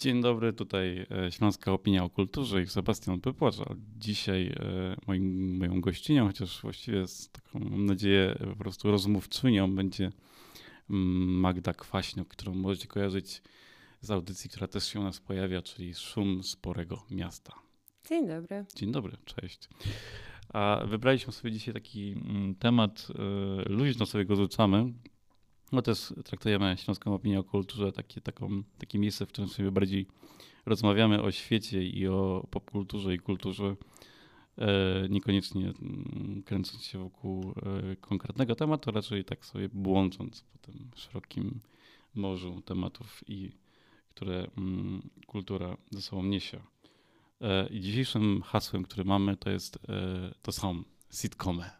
[0.00, 3.54] Dzień dobry, tutaj e, Śląska Opinia o Kulturze i Sebastian Pypłacz.
[3.98, 10.12] Dzisiaj e, moim, moją gościnią, chociaż właściwie z taką, mam nadzieję, po prostu rozmówczynią będzie
[10.90, 13.42] mm, Magda Kwaśniok, którą możecie kojarzyć
[14.00, 17.52] z audycji, która też się u nas pojawia, czyli Szum Sporego Miasta.
[18.08, 18.64] Dzień dobry.
[18.76, 19.68] Dzień dobry, cześć.
[20.48, 24.92] A wybraliśmy sobie dzisiaj taki mm, temat, e, luźno sobie go rzucamy,
[25.72, 30.06] no też traktujemy Śląską Opinię o Kulturze, takie, taką, takie miejsce, w którym sobie bardziej
[30.66, 33.76] rozmawiamy o świecie i o popkulturze i kulturze,
[34.58, 37.54] e, niekoniecznie mm, kręcąc się wokół
[37.92, 41.60] e, konkretnego tematu, raczej tak sobie błądząc po tym szerokim
[42.14, 43.52] morzu tematów, i
[44.08, 46.60] które mm, kultura ze sobą niesie.
[47.40, 49.78] E, I dzisiejszym hasłem, które mamy, to jest,
[50.42, 51.79] to są sitcomy.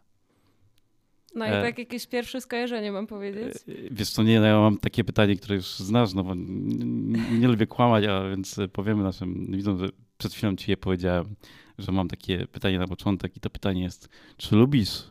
[1.35, 3.55] No i e, tak jakieś pierwsze skojarzenie mam powiedzieć.
[3.55, 7.39] E, wiesz co, nie, no ja mam takie pytanie, które już znasz, no bo nie,
[7.39, 11.35] nie lubię kłamać, a więc powiemy naszym widzom, że przed chwilą ci je powiedziałem,
[11.77, 15.03] że mam takie pytanie na początek i to pytanie jest, czy lubisz,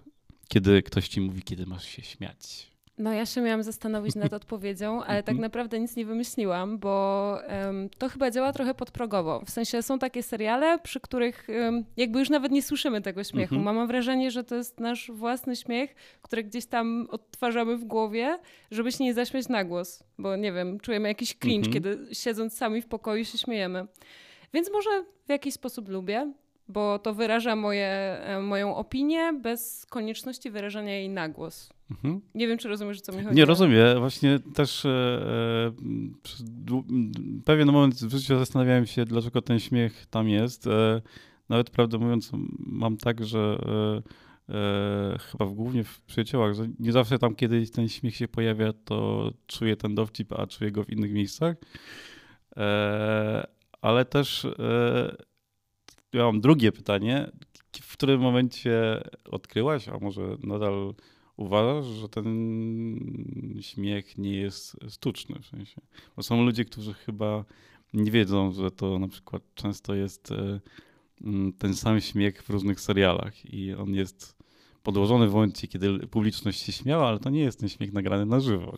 [0.49, 2.71] kiedy ktoś ci mówi, kiedy masz się śmiać?
[3.01, 5.41] No ja się miałam zastanowić nad odpowiedzią, ale tak mhm.
[5.41, 9.43] naprawdę nic nie wymyśliłam, bo um, to chyba działa trochę podprogowo.
[9.47, 13.55] W sensie są takie seriale, przy których um, jakby już nawet nie słyszymy tego śmiechu.
[13.55, 13.77] Mhm.
[13.77, 18.39] Mam wrażenie, że to jest nasz własny śmiech, który gdzieś tam odtwarzamy w głowie,
[18.71, 20.05] żeby się nie zaśmiać na głos.
[20.19, 21.73] Bo nie wiem, czujemy jakiś cringe, mhm.
[21.73, 23.87] kiedy siedząc sami w pokoju się śmiejemy.
[24.55, 24.91] Więc może
[25.27, 26.33] w jakiś sposób lubię
[26.69, 31.71] bo to wyraża moje, moją opinię bez konieczności wyrażania jej na głos.
[31.91, 32.21] Mhm.
[32.35, 33.37] Nie wiem, czy rozumiesz, o co mi chodzi.
[33.37, 33.99] Nie rozumiem.
[33.99, 35.73] Właśnie też e, e
[36.23, 36.45] przez
[37.45, 40.67] pewien moment w życiu zastanawiałem się, dlaczego ten śmiech tam jest.
[40.67, 41.03] E,
[41.49, 43.59] nawet prawdę mówiąc, mam tak, że
[44.49, 48.29] e, e, chyba w, głównie w przyjaciołach, że nie zawsze tam, kiedy ten śmiech się
[48.29, 51.57] pojawia, to czuję ten dowcip, a czuję go w innych miejscach.
[53.83, 54.47] ale też
[56.13, 57.31] ja mam drugie pytanie.
[57.83, 60.95] W którym momencie odkryłaś, a może nadal
[61.41, 62.27] uważasz, że ten
[63.61, 65.81] śmiech nie jest sztuczny w sensie?
[66.17, 67.45] Bo są ludzie, którzy chyba
[67.95, 70.61] nie wiedzą, że to na przykład często jest e,
[71.59, 74.41] ten sam śmiech w różnych serialach i on jest
[74.83, 78.41] podłożony w momencie, kiedy publiczność się śmiała, ale to nie jest ten śmiech nagrany na
[78.41, 78.77] żywo.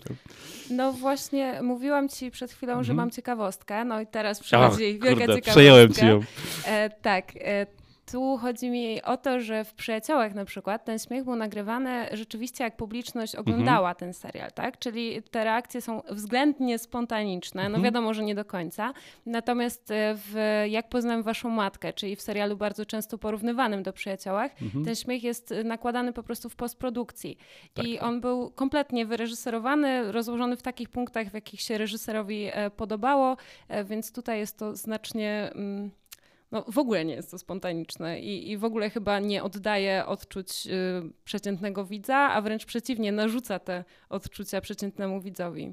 [0.70, 2.96] No właśnie, mówiłam ci przed chwilą, że mhm.
[2.96, 5.50] mam ciekawostkę, no i teraz przychodzi wielka kurde, ciekawostka.
[5.50, 6.20] Przejąłem ci ją.
[6.66, 7.66] E, tak, e,
[8.12, 12.64] tu chodzi mi o to, że w Przyjaciołach na przykład ten śmiech był nagrywany rzeczywiście
[12.64, 13.96] jak publiczność oglądała mhm.
[13.96, 14.78] ten serial, tak?
[14.78, 17.84] Czyli te reakcje są względnie spontaniczne, no mhm.
[17.84, 18.92] wiadomo, że nie do końca.
[19.26, 24.62] Natomiast e, w Jak poznałem waszą matkę, czyli w serialu bardzo często porównywanym do Przyjaciołach,
[24.62, 24.84] mhm.
[24.84, 27.38] ten śmiech jest nakładany po prostu w postprodukcji.
[27.74, 27.86] Tak.
[27.86, 33.36] I on był kompletnie wyreżyserowany, rozłożony w takich punktach, w jakich się reżyserowi e, podobało,
[33.68, 35.90] e, więc tutaj jest to znacznie mm,
[36.52, 40.66] no, w ogóle nie jest to spontaniczne i, i w ogóle chyba nie oddaje odczuć
[40.66, 40.70] y,
[41.24, 45.66] przeciętnego widza, a wręcz przeciwnie, narzuca te odczucia przeciętnemu widzowi.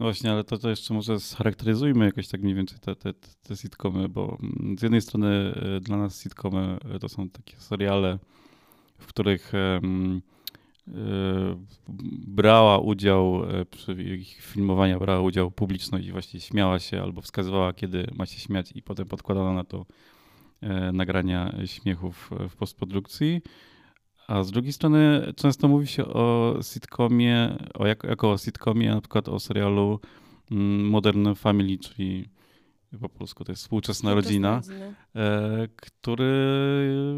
[0.00, 3.12] No właśnie, ale to, to jeszcze może scharakteryzujmy jakoś tak mniej więcej te, te,
[3.42, 7.56] te sitcomy, bo mm, z jednej strony y, dla nas sitcomy y, to są takie
[7.56, 8.18] seriale,
[8.98, 10.22] w których um,
[12.26, 18.06] brała udział przy ich filmowaniu, brała udział publiczność i właśnie śmiała się albo wskazywała, kiedy
[18.14, 20.21] ma się śmiać i potem podkładała na to E,
[20.92, 23.40] nagrania śmiechów w postprodukcji.
[24.28, 29.00] A z drugiej strony często mówi się o sitcomie, o jako, jako o sitcomie, na
[29.00, 30.00] przykład o serialu
[30.50, 32.28] mm, Modern Family, czyli
[33.00, 34.60] po polsku to jest współczesna, rodzina,
[35.16, 36.32] e, który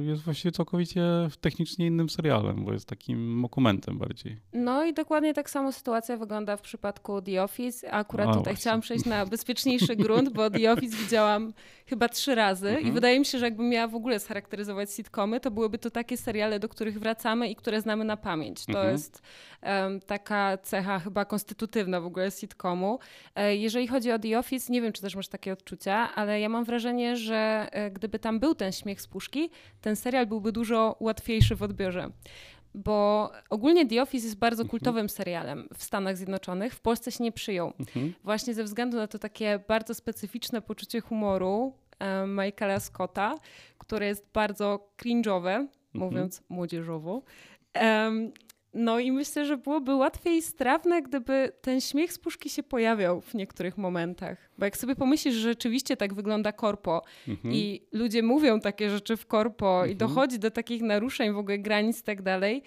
[0.06, 1.02] jest właściwie całkowicie
[1.40, 4.40] technicznie innym serialem, bo jest takim dokumentem bardziej.
[4.52, 7.92] No i dokładnie tak samo sytuacja wygląda w przypadku The Office.
[7.92, 8.60] Akurat A, tutaj właśnie.
[8.60, 11.52] chciałam przejść na bezpieczniejszy grunt, bo The Office widziałam
[11.86, 12.86] chyba trzy razy mhm.
[12.86, 16.16] i wydaje mi się, że jakbym miała w ogóle scharakteryzować sitcomy, to byłyby to takie
[16.16, 18.66] seriale, do których wracamy i które znamy na pamięć.
[18.66, 18.92] To mhm.
[18.92, 19.22] jest
[19.62, 22.98] um, taka cecha chyba konstytutywna w ogóle sitcomu.
[23.34, 26.48] E, jeżeli chodzi o The Office, nie wiem, czy też masz takie odczucia, ale ja
[26.48, 29.50] mam wrażenie, że e, gdyby tam był ten śmiech z puszki,
[29.80, 32.10] ten serial byłby dużo łatwiejszy w odbiorze
[32.76, 34.70] bo ogólnie The Office jest bardzo mhm.
[34.70, 36.74] kultowym serialem w Stanach Zjednoczonych.
[36.74, 37.72] W Polsce się nie przyjął.
[37.80, 38.14] Mhm.
[38.24, 43.34] Właśnie ze względu na to takie bardzo specyficzne poczucie humoru um, Michaela Scotta,
[43.78, 45.68] które jest bardzo cringe'owe, mhm.
[45.92, 47.22] mówiąc młodzieżowo.
[47.82, 48.32] Um,
[48.74, 53.20] no i myślę, że byłoby łatwiej i strawne, gdyby ten śmiech z puszki się pojawiał
[53.20, 54.50] w niektórych momentach.
[54.58, 57.54] Bo jak sobie pomyślisz, że rzeczywiście tak wygląda korpo mhm.
[57.54, 59.92] i ludzie mówią takie rzeczy w korpo mhm.
[59.92, 62.62] i dochodzi do takich naruszeń w ogóle granic i tak dalej,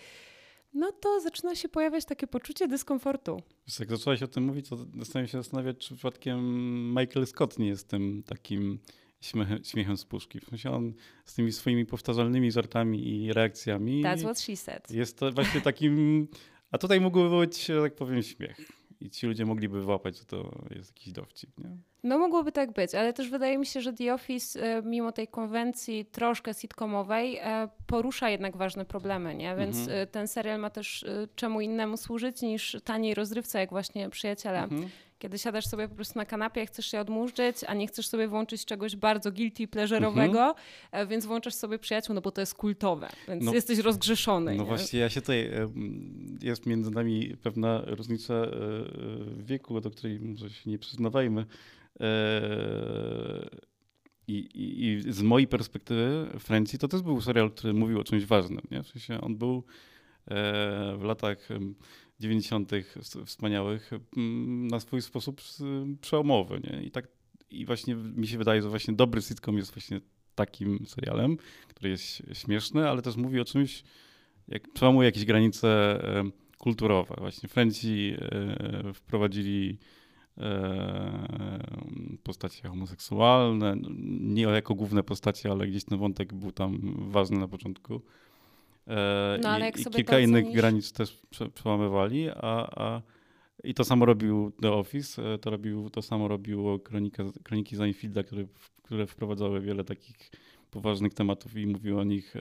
[0.73, 3.41] no to zaczyna się pojawiać takie poczucie dyskomfortu.
[3.67, 6.39] Wiesz, jak zaczęłaś o tym mówić, to zastanawiam się zastanawiać, czy przypadkiem
[6.89, 8.79] Michael Scott nie jest tym takim
[9.21, 10.39] śmiechem, śmiechem z puszki.
[10.39, 10.93] W sensie on
[11.25, 14.03] z tymi swoimi powtarzalnymi żartami i reakcjami.
[14.03, 14.91] That's what she said.
[14.91, 16.27] Jest to właśnie takim.
[16.71, 18.57] A tutaj mógłby być, tak powiem, śmiech.
[19.01, 21.59] I ci ludzie mogliby wyłapać, że to jest jakiś dowcip.
[21.59, 21.77] Nie?
[22.03, 25.27] No mogłoby tak być, ale też wydaje mi się, że The Office e, mimo tej
[25.27, 29.55] konwencji troszkę sitcomowej e, porusza jednak ważne problemy, nie?
[29.55, 29.97] Więc mhm.
[29.99, 31.05] E, ten serial ma też
[31.35, 34.63] czemu innemu służyć niż taniej rozrywce, jak właśnie Przyjaciele.
[34.63, 38.27] Mhm kiedy siadasz sobie po prostu na kanapie, chcesz się odmurzyć, a nie chcesz sobie
[38.27, 40.53] włączyć czegoś bardzo guilty pleasure'owego,
[40.85, 41.07] mhm.
[41.07, 44.55] więc włączasz sobie przyjaciół, no bo to jest kultowe, więc no, jesteś rozgrzeszony.
[44.55, 44.67] No nie?
[44.67, 45.51] właśnie, ja się tutaj,
[46.41, 48.33] jest między nami pewna różnica
[49.37, 51.45] wieku, do której może się nie przyznawajmy,
[54.27, 58.25] I, i, I, z mojej perspektywy Francji to też był serial, który mówił o czymś
[58.25, 58.61] ważnym.
[58.71, 58.83] Nie?
[58.83, 59.63] W sensie on był
[60.27, 61.49] e, w latach
[62.19, 62.71] 90.
[63.25, 63.91] wspaniałych
[64.71, 65.41] na swój sposób
[66.01, 66.61] przełomowy.
[66.63, 66.83] Nie?
[66.83, 67.07] I, tak,
[67.49, 70.01] I właśnie mi się wydaje, że właśnie dobry sitcom jest właśnie
[70.35, 71.37] takim serialem,
[71.67, 73.83] który jest śmieszny, ale też mówi o czymś,
[74.47, 75.99] jak przełamuje jakieś granice
[76.57, 77.15] kulturowe.
[77.17, 79.77] Właśnie Franci e, wprowadzili
[80.37, 81.59] E,
[82.23, 83.77] postacie homoseksualne,
[84.19, 88.01] nie jako główne postacie, ale gdzieś ten wątek był tam ważny na początku.
[88.87, 91.21] E, no, I, i kilka innych granic też
[91.53, 93.01] przełamywali, a, a
[93.63, 98.23] i to samo robił The Office, e, to, robił, to samo robiło kronika, Kroniki Seinfelda,
[98.23, 98.45] które,
[98.83, 100.31] które wprowadzały wiele takich
[100.71, 102.33] poważnych tematów i mówiły o nich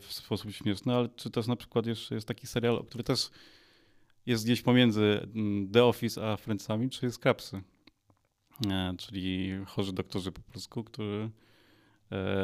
[0.00, 3.30] w sposób śmieszny, ale czy też na przykład jeszcze jest taki serial, który też
[4.26, 7.62] jest gdzieś pomiędzy mm, The Office a Friendsami, czy jest Krapsy.
[8.70, 11.30] E, czyli chorzy doktorzy po polsku, który e,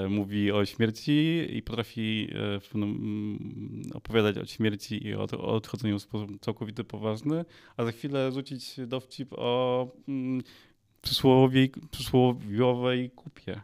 [0.09, 6.41] mówi o śmierci i potrafi e, mm, opowiadać o śmierci i o, odchodzeniu w sposób
[6.41, 7.45] całkowicie poważny,
[7.77, 10.43] a za chwilę rzucić dowcip o mm,
[11.91, 13.61] przysłowiowej, kupie.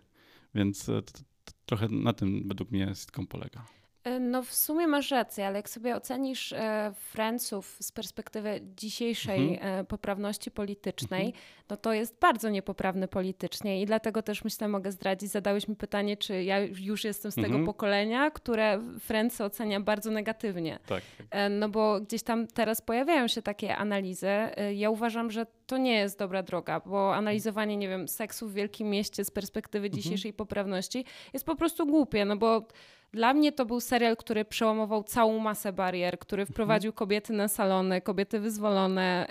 [0.55, 1.13] Więc to, to,
[1.45, 3.65] to trochę na tym według mnie sitcom polega.
[4.05, 9.55] E, no w sumie masz rację, ale jak sobie ocenisz e, Franców z perspektywy dzisiejszej
[9.55, 9.81] mhm.
[9.81, 11.45] E, poprawności politycznej, mhm.
[11.71, 16.17] no to jest bardzo niepoprawny politycznie i dlatego też myślę, mogę zdradzić, zadałeś mi pytanie,
[16.17, 17.67] czy ja już jestem z tego mhm.
[17.67, 20.79] pokolenia, które Francy ocenia bardzo negatywnie.
[20.87, 21.03] Tak.
[21.51, 24.29] No bo gdzieś tam teraz pojawiają się takie analizy.
[24.75, 28.91] Ja uważam, że to nie jest dobra droga, bo analizowanie, nie wiem, seksu w wielkim
[28.91, 30.03] mieście z perspektywy mhm.
[30.03, 32.67] dzisiejszej poprawności jest po prostu głupie, no bo
[33.13, 36.53] dla mnie to był serial, który przełamował całą masę barier, który mhm.
[36.53, 39.27] wprowadził kobiety na salony, kobiety wyzwolone,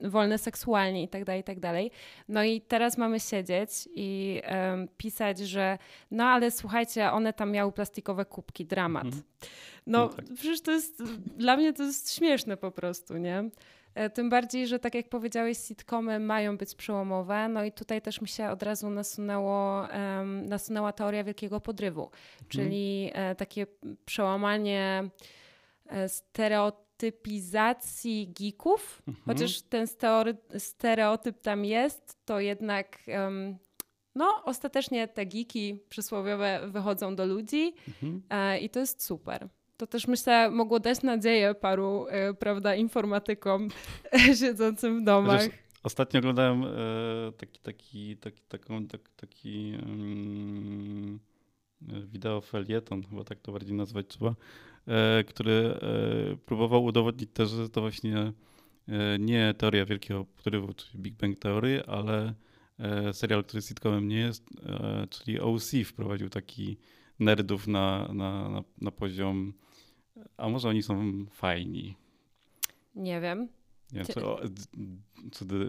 [0.00, 1.60] um, wolne seksualnie itd., tak itd.
[1.60, 1.92] Tak
[2.28, 5.78] no i teraz mamy siedzieć i um, pisać, że
[6.10, 9.04] no ale słuchajcie, one tam miały plastikowe kubki, dramat.
[9.04, 9.22] Mhm.
[9.86, 10.24] No, no tak.
[10.34, 11.02] przecież to jest,
[11.36, 13.50] dla mnie to jest śmieszne po prostu, nie?
[13.94, 17.48] E, tym bardziej, że tak jak powiedziałeś, sitcomy mają być przełomowe.
[17.48, 22.20] No i tutaj też mi się od razu nasunęło, um, nasunęła teoria wielkiego podrywu, mhm.
[22.48, 23.66] czyli e, takie
[24.04, 25.10] przełamanie
[25.86, 29.02] e, stereotypizacji geeków.
[29.08, 29.24] Mhm.
[29.26, 29.86] Chociaż ten
[30.58, 32.98] stereotyp tam jest, to jednak.
[33.06, 33.58] Um,
[34.14, 38.22] no, ostatecznie te geeki przysłowiowe wychodzą do ludzi mhm.
[38.30, 43.68] e, i to jest super to też myślę mogło dać nadzieję paru, e, prawda, informatykom
[44.40, 45.42] siedzącym w domach.
[45.82, 46.68] Ostatnio oglądałem e,
[47.36, 51.20] taki, taki, taki, taką, tak, taki um,
[51.82, 54.34] wideo felieton, chyba tak to bardziej nazwać trzeba,
[54.86, 55.74] e, który
[56.46, 58.32] próbował udowodnić też, że to właśnie
[59.18, 62.34] nie teoria wielkiego podrywu, czyli Big Bang Theory, ale
[63.12, 64.44] serial, który sitcomem nie jest,
[65.10, 66.76] czyli OC wprowadził taki
[67.24, 69.52] nerdów na, na, na, na poziom
[70.36, 71.96] a może oni są fajni?
[72.94, 73.48] Nie wiem.
[73.92, 74.12] Nie, czy,
[75.32, 75.68] czy, ty,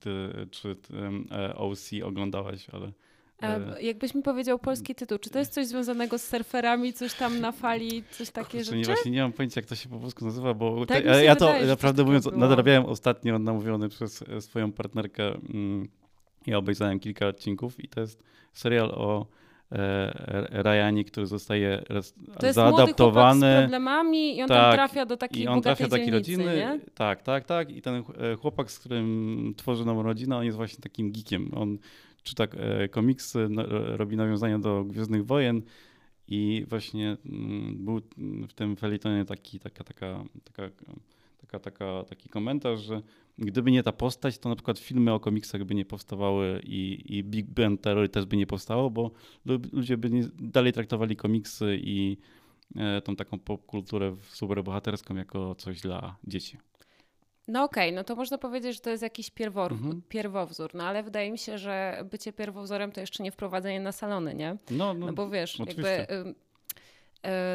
[0.00, 0.94] ty, czy ty,
[1.30, 2.92] e, OC oglądałaś, ale...
[3.42, 7.40] E, jakbyś mi powiedział polski tytuł, czy to jest coś związanego z surferami, coś tam
[7.40, 8.78] na fali, coś takie rzeczy?
[8.78, 11.34] Nie, właśnie nie mam pojęcia, jak to się po polsku nazywa, bo tak te, ja
[11.34, 12.36] wydaje, to naprawdę mówiąc było.
[12.36, 15.88] nadrabiałem ostatnio namówiony przez e, swoją partnerkę mm,
[16.46, 19.26] ja obejrzałem kilka odcinków i to jest serial o
[19.74, 21.82] E, Ryanie, który zostaje
[22.38, 23.56] to jest zaadaptowany.
[23.56, 26.44] z problemami i on tak, tam trafia do takiej i on trafia do takiej rodziny.
[26.44, 26.80] Nie?
[26.94, 27.70] Tak, tak, tak.
[27.70, 31.50] I ten e, chłopak, z którym tworzy nową rodzinę, on jest właśnie takim geekiem.
[31.54, 31.78] On
[32.22, 33.48] czyta e, komiksy,
[33.96, 35.62] robi nawiązania do Gwiezdnych Wojen
[36.28, 38.00] i właśnie mm, był
[38.48, 40.70] w tym felitonie taki, taka, taka, taka,
[41.46, 43.02] taka, taka, taki komentarz, że
[43.38, 47.24] Gdyby nie ta postać, to na przykład filmy o komiksach by nie powstawały i, i
[47.24, 49.10] Big Bang Theory też by nie powstało, bo
[49.72, 52.16] ludzie by nie, dalej traktowali komiksy i,
[53.04, 56.58] tą taką popkulturę superbohaterską jako coś dla dzieci.
[57.48, 60.02] No okej, okay, no to można powiedzieć, że to jest jakiś pierwor, mhm.
[60.08, 64.34] pierwowzór, no ale wydaje mi się, że bycie pierwowzorem to jeszcze nie wprowadzenie na salony,
[64.34, 64.56] nie?
[64.70, 66.06] No, no, no bo wiesz, oczywiście.
[66.08, 66.34] jakby E,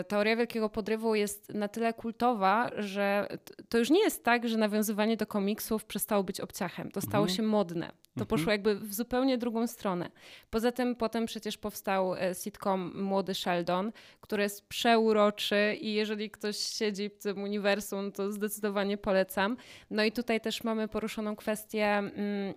[0.07, 3.27] teoria Wielkiego Podrywu jest na tyle kultowa, że
[3.69, 6.91] to już nie jest tak, że nawiązywanie do komiksów przestało być obciachem.
[6.91, 7.37] To stało mhm.
[7.37, 7.87] się modne.
[7.87, 8.27] To mhm.
[8.27, 10.09] poszło jakby w zupełnie drugą stronę.
[10.49, 16.57] Poza tym potem przecież powstał e, sitcom Młody Sheldon, który jest przeuroczy i jeżeli ktoś
[16.57, 19.57] siedzi w tym uniwersum, to zdecydowanie polecam.
[19.89, 22.53] No i tutaj też mamy poruszoną kwestię mm,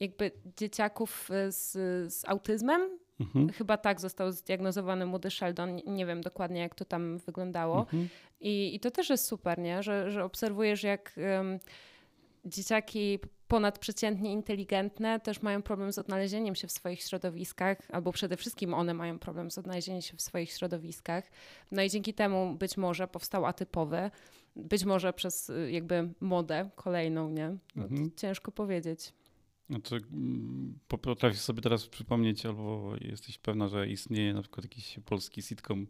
[0.00, 1.72] jakby dzieciaków e, z,
[2.14, 3.48] z autyzmem, Mhm.
[3.52, 5.76] Chyba tak został zdiagnozowany młody Sheldon.
[5.86, 7.80] Nie wiem dokładnie, jak to tam wyglądało.
[7.80, 8.08] Mhm.
[8.40, 9.82] I, I to też jest super, nie?
[9.82, 11.58] Że, że obserwujesz, jak um,
[12.44, 18.74] dzieciaki ponadprzeciętnie inteligentne też mają problem z odnalezieniem się w swoich środowiskach, albo przede wszystkim
[18.74, 21.24] one mają problem z odnalezieniem się w swoich środowiskach.
[21.72, 24.10] No i dzięki temu być może powstał atypowy,
[24.56, 27.56] być może przez y, jakby modę kolejną, nie?
[27.76, 28.10] No, mhm.
[28.16, 29.12] Ciężko powiedzieć.
[29.70, 30.00] Znaczy,
[30.88, 35.86] potrafisz sobie teraz przypomnieć, albo jesteś pewna, że istnieje na przykład jakiś polski sitcom,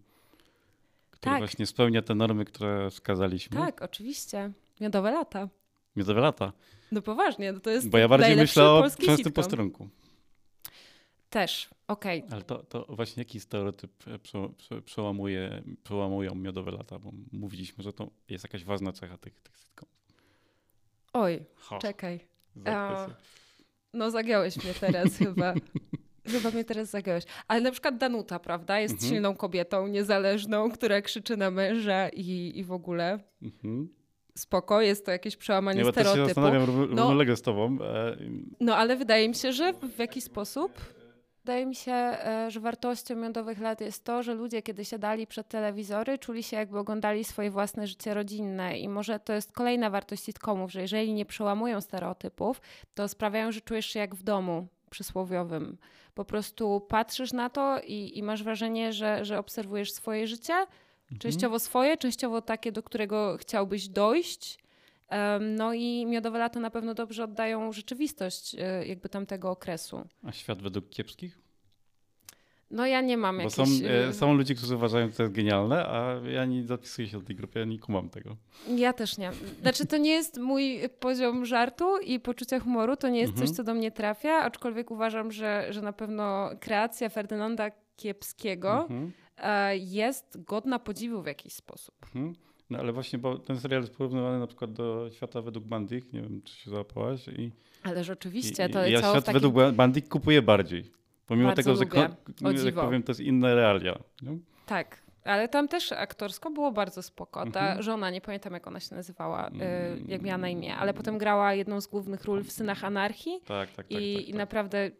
[1.11, 1.39] który tak.
[1.41, 3.57] właśnie spełnia te normy, które wskazaliśmy?
[3.57, 4.53] Tak, oczywiście.
[4.81, 5.49] Miodowe lata.
[5.97, 6.53] Miodowe lata.
[6.93, 9.89] No poważnie, no to jest Bo ja bardziej myślę o częstym posterunku.
[11.31, 12.19] Też, okej.
[12.19, 12.33] Okay.
[12.33, 13.93] Ale to, to właśnie jaki stereotyp
[14.23, 14.49] prze,
[14.85, 16.99] przełamuje, przełamują miodowe lata?
[16.99, 19.95] Bo mówiliśmy, że to jest jakaś ważna cecha tych, tych sitcomów.
[21.13, 21.79] Oj, Ho.
[21.79, 22.21] czekaj.
[23.95, 25.55] No zagiąłeś mnie teraz chyba.
[26.27, 27.25] Chyba mnie teraz zagiąłeś.
[27.49, 28.81] Ale na przykład Danuta, prawda?
[28.81, 29.13] Jest mhm.
[29.13, 33.19] silną kobietą, niezależną, która krzyczy na męża i, i w ogóle.
[33.43, 33.89] Mhm.
[34.39, 36.19] Spoko, jest to jakieś przełamanie Nie, stereotypu.
[36.19, 37.79] Ja się zastanawiam równolegle no, z tobą.
[37.83, 38.17] E,
[38.61, 40.98] no ale wydaje mi się, że w jakiś sposób
[41.49, 45.49] Wydaje mi się, e, że wartością miodowych lat jest to, że ludzie, kiedy siadali przed
[45.49, 48.79] telewizory, czuli się jakby oglądali swoje własne życie rodzinne.
[48.79, 52.61] I może to jest kolejna wartość sitcomów, że jeżeli nie przełamują stereotypów,
[52.95, 55.79] to sprawiają, że czujesz się jak w domu przysłowiowym.
[56.15, 61.19] Po prostu patrzysz na to i, i masz wrażenie, że, że obserwujesz swoje życie, mhm.
[61.19, 64.59] częściowo swoje, częściowo takie, do którego chciałbyś dojść.
[65.41, 70.09] No i miodowe lata na pewno dobrze oddają rzeczywistość e, jakby tamtego okresu.
[70.23, 71.39] A świat według kiepskich?
[72.71, 73.43] No ja nie mam.
[73.43, 73.65] Bo są,
[74.09, 77.27] e, są ludzie, którzy uważają, że to jest genialne, a ja nie zapisuję się do
[77.27, 78.37] tej grupy, ja nie kumam tego.
[78.77, 79.31] Ja też nie.
[79.61, 83.47] Znaczy to nie jest mój poziom żartu i poczucia humoru, to nie jest mhm.
[83.47, 89.13] coś, co do mnie trafia, aczkolwiek uważam, że, że na pewno kreacja Ferdynanda Kiepskiego mhm.
[89.43, 91.95] E, jest godna podziwu w jakiś sposób.
[92.03, 92.35] Mhm.
[92.71, 96.23] No ale właśnie, bo ten serial jest porównywany na przykład do świata według Bandik, nie
[96.23, 97.29] wiem, czy się załapałaś.
[97.29, 99.41] I, ale rzeczywiście, to jest Ja świat takim...
[99.41, 100.93] według Bandik kupuję bardziej.
[101.27, 101.73] Pomimo Bardzo tego,
[102.41, 102.59] lubię.
[102.59, 103.99] że jak powiem, to jest inne realia.
[104.23, 104.39] Nie?
[104.67, 107.51] Tak, ale tam też aktorsko było bardzo spoko.
[107.51, 107.83] Ta mhm.
[107.83, 109.53] żona, nie pamiętam jak ona się nazywała, y,
[110.07, 113.41] jak miała na imię, ale potem grała jedną z głównych ról w Synach Anarchii.
[113.45, 113.87] Tak, tak, tak.
[113.91, 114.29] I, tak, tak.
[114.29, 114.91] i naprawdę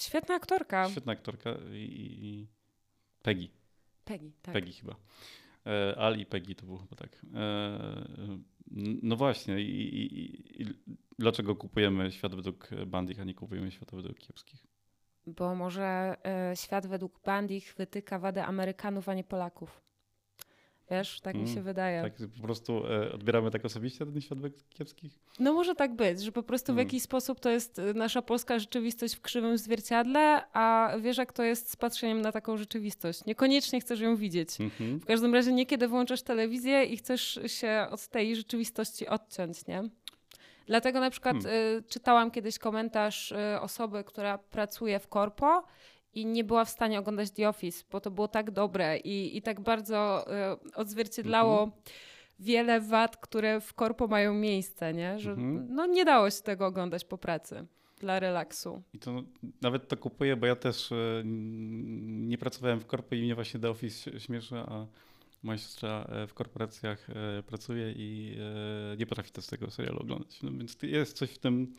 [0.00, 0.88] świetna aktorka.
[0.88, 2.46] Świetna aktorka i, i
[3.22, 3.48] Peggy.
[4.04, 4.54] Peggy, tak.
[4.54, 4.96] Peggy chyba.
[5.70, 7.26] E, Al i Peggy to było chyba tak.
[7.34, 8.04] E,
[9.02, 10.66] no właśnie, i, i, i
[11.18, 14.66] dlaczego kupujemy świat według bandich, a nie kupujemy świata według kiepskich?
[15.26, 19.82] Bo może e, świat według bandich wytyka wadę Amerykanów, a nie Polaków.
[20.90, 22.02] Wiesz, tak mm, mi się mm, wydaje.
[22.02, 24.38] Tak, po prostu e, odbieramy tak osobiście ten świat
[24.70, 25.12] kiepskich?
[25.38, 26.84] No może tak być, że po prostu mm.
[26.84, 31.32] w jakiś sposób to jest e, nasza polska rzeczywistość w krzywym zwierciadle, a wiesz jak
[31.32, 33.24] to jest z patrzeniem na taką rzeczywistość.
[33.24, 34.48] Niekoniecznie chcesz ją widzieć.
[34.48, 34.98] Mm-hmm.
[34.98, 39.82] W każdym razie niekiedy włączasz telewizję i chcesz się od tej rzeczywistości odciąć, nie?
[40.66, 41.78] Dlatego na przykład hmm.
[41.78, 45.64] y, czytałam kiedyś komentarz y, osoby, która pracuje w korpo
[46.14, 49.42] i nie była w stanie oglądać The Office, bo to było tak dobre i, i
[49.42, 50.26] tak bardzo
[50.72, 51.82] y, odzwierciedlało mhm.
[52.38, 55.18] wiele wad, które w korpo mają miejsce, nie?
[55.18, 55.66] że mhm.
[55.70, 57.66] no, nie dało się tego oglądać po pracy
[57.98, 58.82] dla relaksu.
[58.94, 59.22] I to
[59.62, 63.70] nawet to kupuję, bo ja też y, nie pracowałem w korpo i mnie właśnie The
[63.70, 64.86] Office śmieszy, a
[65.42, 67.06] moja siostra e, w korporacjach
[67.46, 68.36] pracuje i
[68.98, 70.42] nie potrafi też tego serialu oglądać.
[70.42, 71.74] No więc jest coś w tym,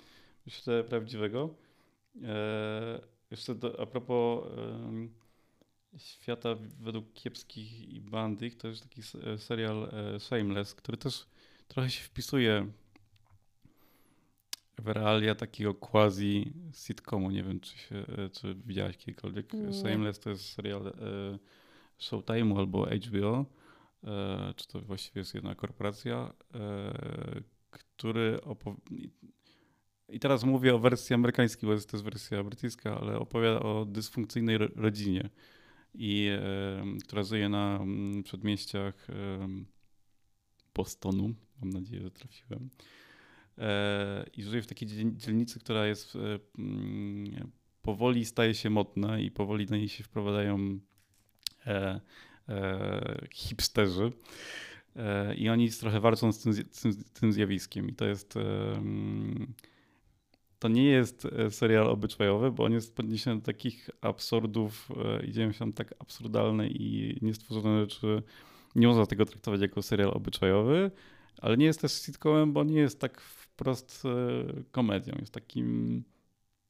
[0.46, 1.56] myślę, prawdziwego.
[3.32, 4.44] Jeszcze do, a propos
[5.98, 9.02] świata według kiepskich i bandych, to jest taki
[9.38, 11.26] serial e, Shameless, który też
[11.68, 12.68] trochę się wpisuje
[14.78, 17.32] w realia takiego quasi sitcomu.
[17.32, 19.54] Nie wiem, czy, się, e, czy widziałaś kiedykolwiek.
[19.54, 19.74] Nie.
[19.74, 20.94] Shameless to jest serial e,
[22.00, 23.46] Showtime'u albo HBO,
[24.04, 28.42] e, czy to właściwie jest jedna korporacja, e, który
[30.12, 34.58] i teraz mówię o wersji amerykańskiej, bo to jest wersja brytyjska, ale opowiada o dysfunkcyjnej
[34.58, 35.30] rodzinie,
[35.94, 36.30] i
[37.04, 39.08] która żyje na mm, przedmieściach
[40.74, 41.34] Bostonu.
[41.62, 42.70] Mam nadzieję, że trafiłem.
[43.58, 46.18] E, I żyje w takiej dzielnicy, która jest
[46.58, 47.52] mm,
[47.82, 50.80] powoli staje się modna i powoli na niej się wprowadzają
[51.68, 52.02] e,
[52.50, 54.12] e, hipsterzy.
[54.96, 57.90] E, I oni trochę walczą z tym, tym, tym, zjawiskiem.
[57.90, 58.34] I to jest.
[60.62, 64.90] To nie jest e, serial obyczajowy, bo on jest podniesiony do takich absurdów
[65.20, 68.24] e, i dzieją się tam tak absurdalne i niestworzone rzeczy.
[68.76, 70.92] Nie można tego traktować jako serial obyczajowy,
[71.38, 75.14] ale nie jest też sitcomem, bo nie jest tak wprost e, komedią.
[75.20, 76.04] Jest takim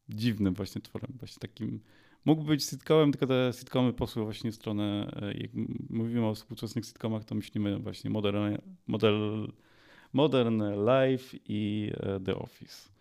[0.09, 1.79] dziwnym właśnie tworem, właśnie takim
[2.25, 5.51] mógłby być sitcomem, tylko te sitcomy poszły właśnie w stronę, jak
[5.89, 8.57] mówimy o współczesnych sitcomach, to myślimy właśnie modern,
[8.87, 9.47] model,
[10.13, 11.91] modern Life i
[12.25, 12.91] The Office.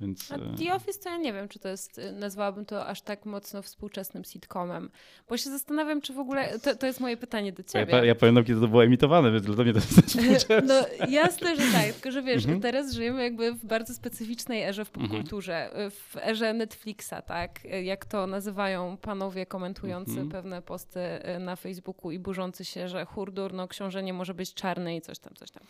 [0.00, 0.32] Więc...
[0.32, 3.02] A e, The Office to ja nie wiem, czy to jest, y, nazwałabym to aż
[3.02, 4.90] tak mocno współczesnym sitcomem.
[5.28, 7.92] Bo się zastanawiam, czy w ogóle, to, to jest moje pytanie do ciebie.
[7.92, 10.62] Ja, ja pamiętam, kiedy to było emitowane, więc dla mnie to jest współczesne.
[10.66, 12.60] No jasne, że tak, tylko że wiesz, mhm.
[12.60, 15.08] teraz żyjemy jakby w bardzo specyficznej erze w mhm.
[15.08, 15.90] popkulturze, mhm.
[15.90, 17.64] w erze Netflixa, tak?
[17.82, 20.28] Jak to nazywają panowie komentujący mhm.
[20.28, 21.00] pewne posty
[21.40, 25.18] na Facebooku i burzący się, że hurdur, no książę nie może być czarny i coś
[25.18, 25.62] tam, coś tam.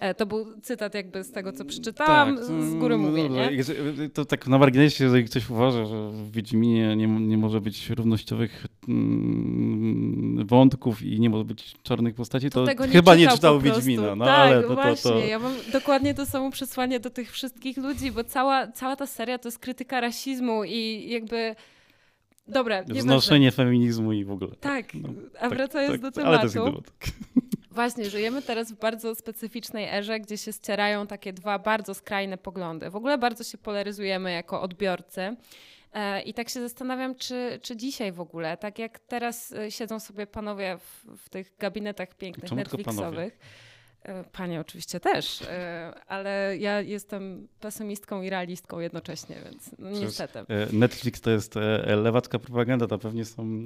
[0.00, 2.44] E, to był cytat jakby z tego, co przeczytałam, tak.
[2.44, 3.50] z góry mm, mówię, nie?
[4.14, 8.66] To tak na marginesie, jeżeli ktoś uważa, że w Wiedźminie nie, nie może być równościowych
[8.88, 14.14] mm, wątków i nie może być czarnych postaci, to, to nie chyba nie czytał Wiedźmina.
[14.16, 15.10] No, tak, ale to, właśnie.
[15.10, 15.26] To, to...
[15.26, 19.38] Ja mam dokładnie to samo przesłanie do tych wszystkich ludzi, bo cała, cała ta seria
[19.38, 21.54] to jest krytyka rasizmu i jakby...
[22.48, 24.50] Dobra, nie Znoszenie feminizmu i w ogóle.
[24.60, 26.38] Tak, no, a tak, wracając tak, do tematu.
[26.40, 26.92] Ale to jest.
[27.78, 32.90] Właśnie, żyjemy teraz w bardzo specyficznej erze, gdzie się ścierają takie dwa bardzo skrajne poglądy.
[32.90, 35.36] W ogóle bardzo się polaryzujemy jako odbiorcy.
[35.92, 40.00] E, I tak się zastanawiam, czy, czy dzisiaj w ogóle, tak jak teraz e, siedzą
[40.00, 43.38] sobie panowie w, w tych gabinetach pięknych Czemu Netflixowych.
[44.02, 45.44] E, panie oczywiście też,
[46.06, 50.44] ale ja jestem pesymistką i realistką jednocześnie, więc no niestety.
[50.72, 51.54] Netflix to jest
[51.86, 53.62] lewacka propaganda, to pewnie są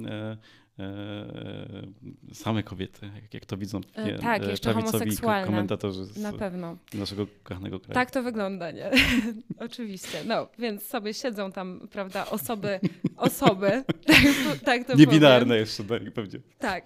[2.33, 5.47] same kobiety, jak, jak to widzą nie, tak, jeszcze homoseksualne.
[5.47, 6.77] komentatorzy z Na pewno.
[6.93, 7.93] naszego kochanego kraju.
[7.93, 8.91] Tak to wygląda, nie?
[9.65, 10.17] Oczywiście.
[10.25, 12.79] No, więc sobie siedzą tam, prawda, osoby,
[13.17, 13.83] osoby.
[14.05, 16.39] tak, tak to Niebinarne jeszcze, tak, pewnie.
[16.59, 16.85] Tak.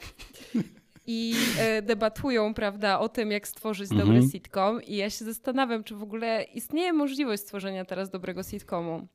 [1.07, 4.07] I e, debatują, prawda, o tym, jak stworzyć mhm.
[4.07, 4.83] dobry sitcom.
[4.83, 9.07] I ja się zastanawiam, czy w ogóle istnieje możliwość stworzenia teraz dobrego sitcomu.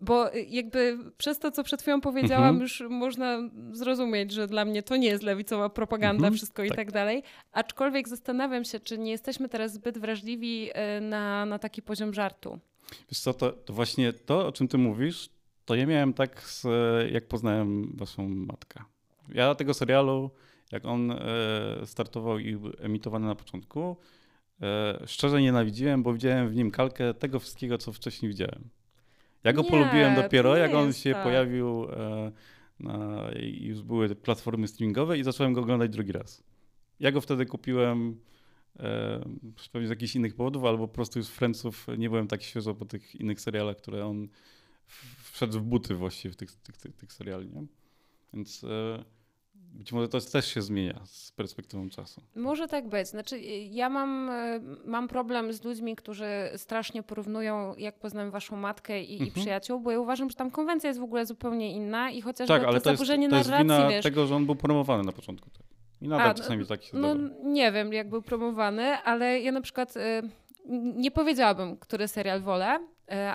[0.00, 2.62] Bo y, jakby przez to, co przed chwilą powiedziałam, mhm.
[2.62, 3.38] już można
[3.72, 6.34] zrozumieć, że dla mnie to nie jest lewicowa propaganda, mhm.
[6.34, 6.72] wszystko tak.
[6.72, 7.22] i tak dalej.
[7.52, 12.58] Aczkolwiek zastanawiam się, czy nie jesteśmy teraz zbyt wrażliwi y, na, na taki poziom żartu.
[13.10, 15.30] Wiesz co, to, to właśnie to, o czym ty mówisz,
[15.64, 16.64] to ja miałem tak, z,
[17.12, 18.82] jak poznałem waszą matkę.
[19.34, 20.30] Ja tego serialu,
[20.72, 21.18] jak on e,
[21.84, 23.96] startował i emitowany na początku,
[24.62, 28.68] e, szczerze nienawidziłem, bo widziałem w nim kalkę tego wszystkiego, co wcześniej widziałem.
[29.44, 31.22] Ja go nie, polubiłem dopiero, jak on się tak.
[31.22, 32.32] pojawił e,
[32.80, 36.42] na, już były platformy streamingowe i zacząłem go oglądać drugi raz.
[37.00, 38.20] Ja go wtedy kupiłem
[38.78, 39.24] e,
[39.72, 42.84] pewnie z jakichś innych powodów, albo po prostu już Friendsów nie byłem tak świeżo po
[42.84, 44.28] tych innych serialach, które on
[45.32, 47.48] wszedł w buty właściwie tych, tych, tych, tych seriali.
[47.50, 47.66] Nie?
[48.34, 49.04] Więc e,
[49.78, 52.20] być może to też się zmienia z perspektywą czasu.
[52.36, 53.08] Może tak być.
[53.08, 59.02] Znaczy, ja mam, e, mam problem z ludźmi, którzy strasznie porównują, jak poznałem waszą matkę
[59.02, 59.28] i, mhm.
[59.28, 62.54] i przyjaciół, bo ja uważam, że tam konwencja jest w ogóle zupełnie inna i chociażby
[62.54, 65.12] tak, ale to, to zaburzenie jest, to jest wiesz, tego, że on był promowany na
[65.12, 65.50] początku.
[65.50, 65.66] Tak.
[66.00, 67.14] I nadal A, czasami tak się No
[67.44, 70.00] nie wiem, jak był promowany, ale ja na przykład y,
[70.96, 72.78] nie powiedziałabym, który serial wolę,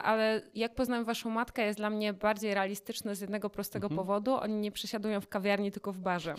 [0.04, 3.98] ale jak poznałem waszą matkę jest dla mnie bardziej realistyczne z jednego prostego mhm.
[3.98, 4.34] powodu.
[4.34, 6.36] Oni nie przesiadują w kawiarni, tylko w barze.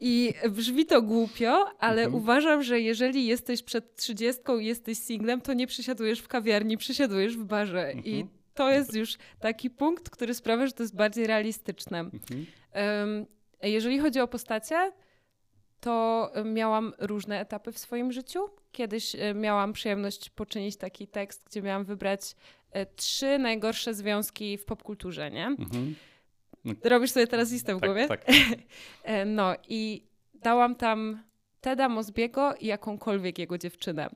[0.00, 2.22] I brzmi to głupio, ale mhm.
[2.22, 7.36] uważam, że jeżeli jesteś przed trzydziestką i jesteś singlem, to nie przesiadujesz w kawiarni, przesiadujesz
[7.36, 7.86] w barze.
[7.86, 8.06] Mhm.
[8.06, 11.98] I to jest już taki punkt, który sprawia, że to jest bardziej realistyczne.
[12.00, 13.26] Um,
[13.62, 14.92] jeżeli chodzi o postacie,
[15.80, 18.40] to miałam różne etapy w swoim życiu.
[18.72, 22.20] Kiedyś e, miałam przyjemność poczynić taki tekst, gdzie miałam wybrać
[22.70, 25.46] e, trzy najgorsze związki w popkulturze, nie?
[25.46, 25.94] Mhm.
[26.64, 26.72] No.
[26.84, 28.08] Robisz sobie teraz listę w tak, głowie?
[28.08, 28.24] Tak.
[29.02, 31.22] E, no i dałam tam
[31.60, 34.10] Teda Mosbiego i jakąkolwiek jego dziewczynę.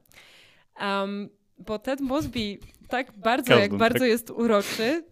[0.80, 4.08] Um, bo Ted Mosby tak bardzo, jak bardzo tak.
[4.08, 5.04] jest uroczy,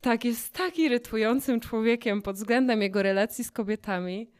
[0.00, 4.30] tak jest tak irytującym człowiekiem pod względem jego relacji z kobietami,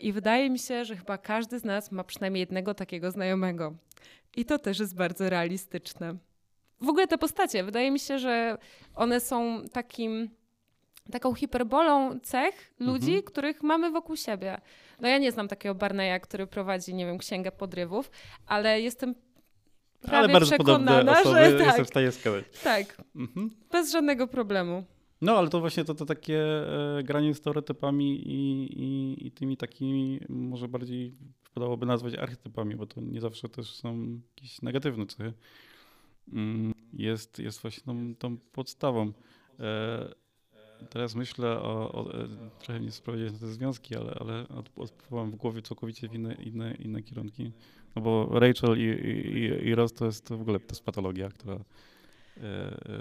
[0.00, 3.74] I wydaje mi się, że chyba każdy z nas ma przynajmniej jednego takiego znajomego.
[4.36, 6.16] I to też jest bardzo realistyczne.
[6.80, 8.58] W ogóle te postacie, wydaje mi się, że
[8.94, 10.30] one są takim
[11.12, 13.22] taką hiperbolą cech ludzi, mhm.
[13.22, 14.60] których mamy wokół siebie.
[15.00, 18.10] No ja nie znam takiego Barneya, który prowadzi, nie wiem, księgę podrywów,
[18.46, 19.14] ale jestem
[20.00, 21.66] prawie ale bardzo przekonana, że tak.
[21.66, 22.44] Jestem w stanie skazać.
[22.64, 23.50] Tak, mhm.
[23.72, 24.84] bez żadnego problemu.
[25.22, 26.38] No, ale to właśnie to, to takie
[26.98, 33.00] e, granie stereotypami i, i, i tymi takimi, może bardziej wypadałoby nazwać archetypami, bo to
[33.00, 35.32] nie zawsze też są jakieś negatywne cechy.
[36.32, 39.12] Mm, jest, jest właśnie tą, tą podstawą.
[39.60, 40.14] E,
[40.90, 45.62] teraz myślę o, o e, trochę nie sprawdziłem te związki, ale, ale odpływam w głowie
[45.62, 47.52] całkowicie w inne, inne, inne kierunki.
[47.96, 51.28] No bo Rachel i, i, i Ross to jest to w ogóle to jest patologia,
[51.28, 51.64] która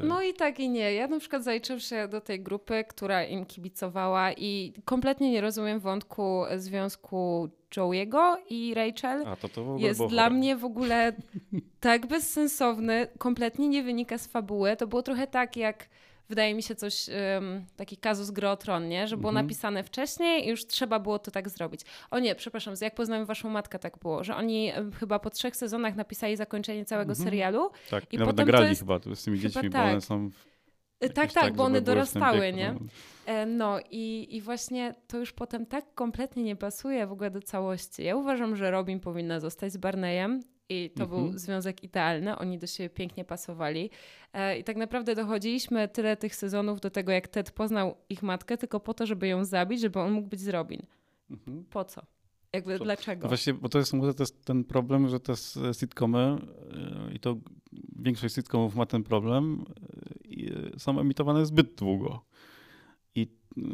[0.03, 0.93] no i tak i nie.
[0.93, 5.79] Ja na przykład zaliczam się do tej grupy, która im kibicowała i kompletnie nie rozumiem
[5.79, 9.27] wątku związku Joey'ego i Rachel.
[9.27, 11.13] A, to to jest dla mnie w ogóle
[11.79, 14.75] tak bezsensowny, kompletnie nie wynika z fabuły.
[14.75, 15.89] To było trochę tak jak
[16.31, 17.09] wydaje mi się coś,
[17.75, 19.07] taki kazus Grotron, nie?
[19.07, 19.45] Że było mhm.
[19.45, 21.81] napisane wcześniej i już trzeba było to tak zrobić.
[22.11, 25.95] O nie, przepraszam, jak poznałem waszą matkę tak było, że oni chyba po trzech sezonach
[25.95, 27.25] napisali zakończenie całego mhm.
[27.25, 27.71] serialu.
[27.89, 28.81] Tak, i, i nawet nagrali jest...
[28.81, 29.71] chyba z tymi dziećmi, tak.
[29.71, 30.29] bo one są...
[30.99, 32.75] Tak, tak, tak, bo one dorastały, nie?
[33.25, 37.41] E, no i, i właśnie to już potem tak kompletnie nie pasuje w ogóle do
[37.41, 38.03] całości.
[38.03, 40.41] Ja uważam, że Robin powinna zostać z Barneyem
[40.71, 41.21] i to mhm.
[41.21, 43.89] był związek idealny, oni do siebie pięknie pasowali.
[44.33, 48.57] E, I tak naprawdę dochodziliśmy tyle tych sezonów do tego, jak Ted poznał ich matkę,
[48.57, 50.81] tylko po to, żeby ją zabić, żeby on mógł być z Robin.
[51.31, 51.65] Mhm.
[51.69, 52.01] Po co?
[52.53, 52.83] Jakby co?
[52.83, 53.27] dlaczego?
[53.27, 55.33] Właśnie, bo to jest, to jest ten problem, że te
[55.73, 57.37] sitcomy e, i to
[57.95, 59.65] większość sitcomów ma ten problem,
[60.75, 62.30] e, są emitowane zbyt długo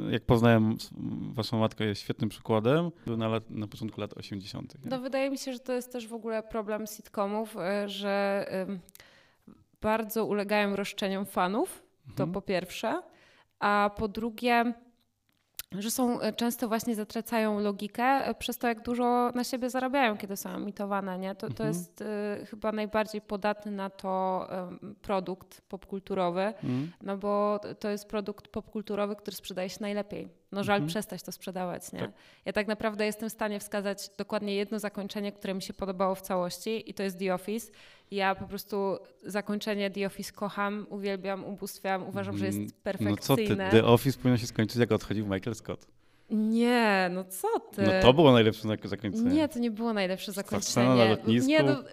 [0.09, 0.77] jak poznałem
[1.33, 2.91] waszą matkę, jest świetnym przykładem.
[3.05, 4.83] Był na, lat, na początku lat 80.
[4.83, 4.89] Nie?
[4.89, 8.45] No wydaje mi się, że to jest też w ogóle problem sitcomów, e, że
[9.81, 12.31] bardzo ulegają roszczeniom fanów, to mhm.
[12.31, 13.01] po pierwsze,
[13.59, 14.73] a po drugie
[15.71, 20.17] że są e, często właśnie zatracają logikę e, przez to, jak dużo na siebie zarabiają,
[20.17, 21.19] kiedy są emitowane.
[21.19, 21.36] Nie?
[21.36, 21.69] To, to mhm.
[21.69, 22.06] jest y,
[22.45, 24.47] chyba najbardziej podatny na to
[24.91, 26.91] y, produkt popkulturowy, mhm.
[27.01, 30.30] no bo to jest produkt popkulturowy, który sprzedaje się najlepiej.
[30.51, 30.88] No żal mhm.
[30.88, 31.99] przestać to sprzedawać, nie?
[31.99, 32.12] Tak.
[32.45, 36.21] Ja tak naprawdę jestem w stanie wskazać dokładnie jedno zakończenie, które mi się podobało w
[36.21, 37.71] całości i to jest The Office.
[38.12, 43.55] Ja po prostu zakończenie The Office kocham, uwielbiam, ubóstwiam, uważam, że jest perfekcyjne.
[43.65, 45.88] No co ty, The Office powinno się skończyć, jak odchodził Michael Scott.
[46.29, 47.81] Nie, no co ty?
[47.81, 49.31] No to było najlepsze zakończenie.
[49.31, 50.71] Nie, to nie było najlepsze zakończenie.
[50.71, 51.49] Scena na lotnisku.
[51.49, 51.83] Nie, no,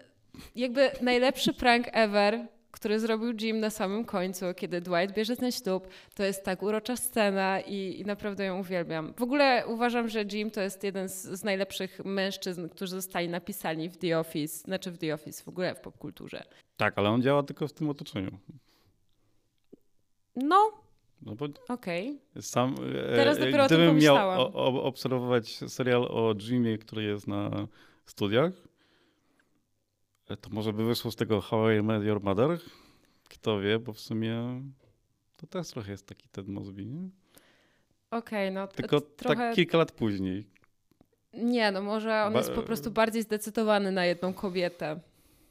[0.57, 5.89] jakby najlepszy prank ever który zrobił Jim na samym końcu, kiedy Dwight bierze ten ślub.
[6.15, 9.15] To jest tak urocza scena i, i naprawdę ją uwielbiam.
[9.15, 13.89] W ogóle uważam, że Jim to jest jeden z, z, najlepszych mężczyzn, którzy zostali napisani
[13.89, 16.43] w The Office, znaczy w The Office, w ogóle w popkulturze.
[16.77, 18.39] Tak, ale on działa tylko w tym otoczeniu.
[20.37, 20.73] No,
[21.23, 21.47] no bo.
[21.69, 22.19] Okay.
[22.41, 22.75] Sam,
[23.13, 27.27] e, Teraz dopiero gdybym o tym miał o, o, obserwować serial o Jimie, który jest
[27.29, 27.69] na
[28.07, 28.74] studiach, E,
[30.25, 32.59] to może by wyszło z tego How I Met Your Mother?
[33.29, 34.63] Kto wie, bo w sumie
[35.37, 37.09] to też trochę jest taki Ted Mosby, nie?
[38.11, 39.37] Okej, okay, no Tylko trochę...
[39.37, 40.47] tak kilka lat później.
[41.35, 42.39] Nie, no może on ba...
[42.39, 45.01] jest po prostu bardziej zdecydowany na jedną kobietę.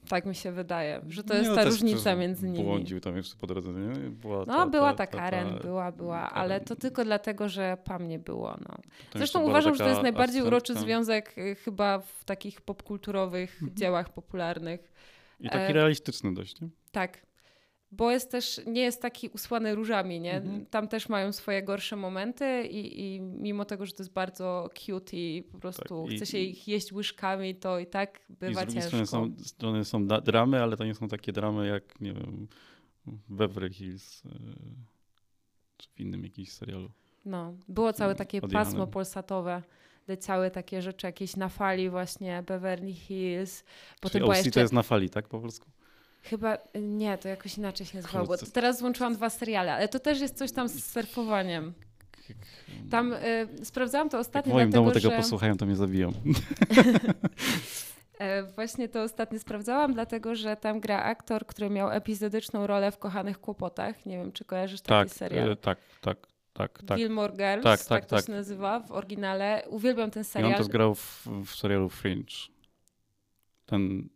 [0.07, 2.65] Tak mi się wydaje, że to jest no, ta różnica między nimi.
[2.65, 4.09] Błądził tam jeszcze po drodze, nie?
[4.09, 7.77] Była no, ta, była ta, ta Karen, ta, była, była, ale to tylko dlatego, że
[7.83, 8.57] Pam nie było.
[8.69, 8.75] No.
[9.15, 13.77] Zresztą uważam, że to jest najbardziej uroczy związek y, chyba w takich popkulturowych mhm.
[13.77, 14.91] dziełach popularnych.
[15.39, 15.73] I taki e...
[15.73, 16.69] realistyczny dość, nie?
[16.91, 17.25] Tak,
[17.97, 20.35] bo jest też, nie jest taki usłany różami, nie?
[20.35, 20.65] Mhm.
[20.65, 25.17] Tam też mają swoje gorsze momenty i, i, mimo tego, że to jest bardzo cute
[25.17, 28.73] i po prostu tak, chce się ich jeść łyżkami, to i tak bywa i z
[28.73, 28.89] ciężko.
[28.89, 32.47] Strony są, strony są dramy, ale to nie są takie dramy jak, nie wiem,
[33.29, 34.29] Beverly Hills y,
[35.77, 36.91] czy w innym jakimś serialu.
[37.25, 39.63] No, było całe takie pasmo polsatowe
[40.07, 43.63] leciały takie rzeczy jakieś na fali właśnie Beverly Hills.
[44.01, 44.51] Potem Czyli OC jeszcze...
[44.51, 45.69] to jest na fali, tak po polsku?
[46.23, 48.27] Chyba nie, to jakoś inaczej się nazywało.
[48.27, 51.73] Bo teraz złączyłam dwa seriale, ale to też jest coś tam z surfowaniem.
[52.91, 54.49] Tam y, sprawdzałam to ostatnio.
[54.49, 55.17] Jak w moim dlatego, domu tego że...
[55.17, 56.11] posłuchają, to mnie zabiją.
[58.19, 62.97] E, właśnie to ostatnio sprawdzałam, dlatego że tam gra aktor, który miał epizodyczną rolę w
[62.97, 64.05] Kochanych Kłopotach.
[64.05, 65.51] Nie wiem, czy kojarzysz taki tak, serial.
[65.51, 66.17] E, tak, tak,
[66.53, 66.97] tak, tak.
[66.97, 68.25] Gilmore Girls, tak, tak, tak to tak.
[68.25, 69.63] się nazywa w oryginale.
[69.69, 70.51] Uwielbiam ten serial.
[70.51, 72.33] I on też grał w, w serialu Fringe.
[73.65, 74.09] Ten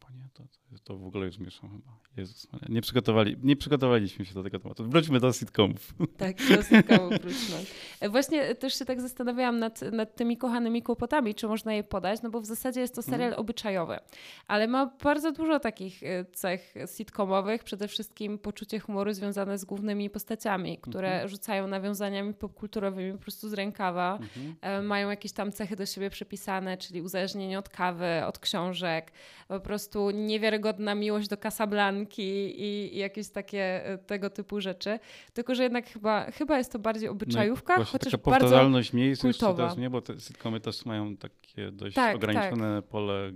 [0.00, 0.44] panie, to,
[0.84, 1.98] to w ogóle już mieszam chyba.
[2.16, 4.84] Jezus nie, przygotowali, nie przygotowaliśmy się do tego tematu.
[4.84, 5.94] Wróćmy do sitcomów.
[6.16, 7.56] Tak, do sitcomów wróćmy.
[8.00, 12.22] E, właśnie też się tak zastanawiałam nad, nad tymi kochanymi kłopotami, czy można je podać,
[12.22, 13.12] no bo w zasadzie jest to mhm.
[13.12, 13.98] serial obyczajowy,
[14.46, 20.10] ale ma bardzo dużo takich e, cech sitcomowych, przede wszystkim poczucie humoru związane z głównymi
[20.10, 21.28] postaciami, które mhm.
[21.28, 24.56] rzucają nawiązaniami popkulturowymi po prostu z rękawa, mhm.
[24.60, 29.12] E, mają jakieś tam cechy do siebie przypisane, czyli uzależnienie od kawy, od książek,
[29.48, 34.98] po prostu niewiarygodna miłość do Casablanki i, i jakieś takie e, tego typu rzeczy.
[35.32, 39.22] Tylko, że jednak chyba, chyba jest to bardziej obyczajówka, no chociaż taka powtarzalność bardzo miejsc
[39.22, 39.68] kultowa.
[39.68, 39.90] Też, nie?
[39.90, 42.90] Bo te sitcomy też mają takie dość tak, ograniczone tak.
[42.90, 43.32] pole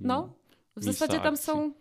[0.00, 0.32] No,
[0.76, 1.46] w zasadzie tam akcji.
[1.46, 1.72] są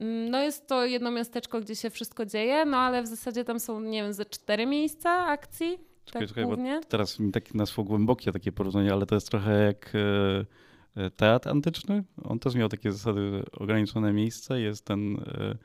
[0.00, 3.60] mm, no jest to jedno miasteczko, gdzie się wszystko dzieje, no ale w zasadzie tam
[3.60, 5.78] są, nie wiem, ze cztery miejsca akcji.
[6.04, 9.92] Czekaj, tak czekaj, teraz mi takie nasło głębokie takie porównanie, ale to jest trochę jak
[9.94, 10.69] E,
[11.16, 12.04] teatr antyczny.
[12.22, 14.60] On też miał takie zasady ograniczone miejsce.
[14.60, 15.56] Jest ten e,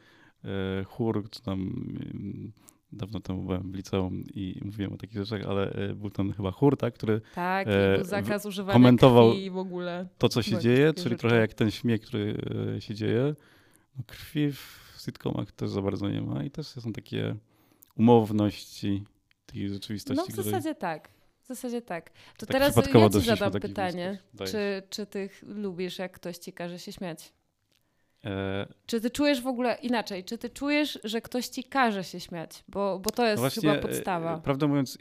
[0.79, 2.51] e, chór, czy tam mm,
[2.91, 6.77] dawno temu byłem w liceum i mówiłem o takich rzeczach, ale był ten chyba chór,
[6.77, 10.07] tak, który tak, e, był zakaz używania komentował w ogóle.
[10.17, 11.17] to, co się dzieje, czyli rzeczy.
[11.17, 12.38] trochę jak ten śmiech, który
[12.79, 13.35] się dzieje.
[13.97, 17.35] No, krwi w sitcomach też za bardzo nie ma i też są takie
[17.97, 19.03] umowności
[19.45, 20.23] tej rzeczywistości.
[20.27, 20.75] No w zasadzie której...
[20.75, 21.14] tak.
[21.45, 22.10] W zasadzie tak.
[22.10, 24.17] To tak teraz ja ci zadam pytanie.
[24.45, 27.34] Czy, czy ty lubisz, jak ktoś ci każe się śmiać?
[28.23, 28.67] E...
[28.86, 30.23] Czy ty czujesz w ogóle inaczej?
[30.23, 32.63] Czy ty czujesz, że ktoś ci każe się śmiać?
[32.67, 34.38] Bo, bo to jest no właśnie, chyba podstawa.
[34.38, 34.97] E, prawdę mówiąc,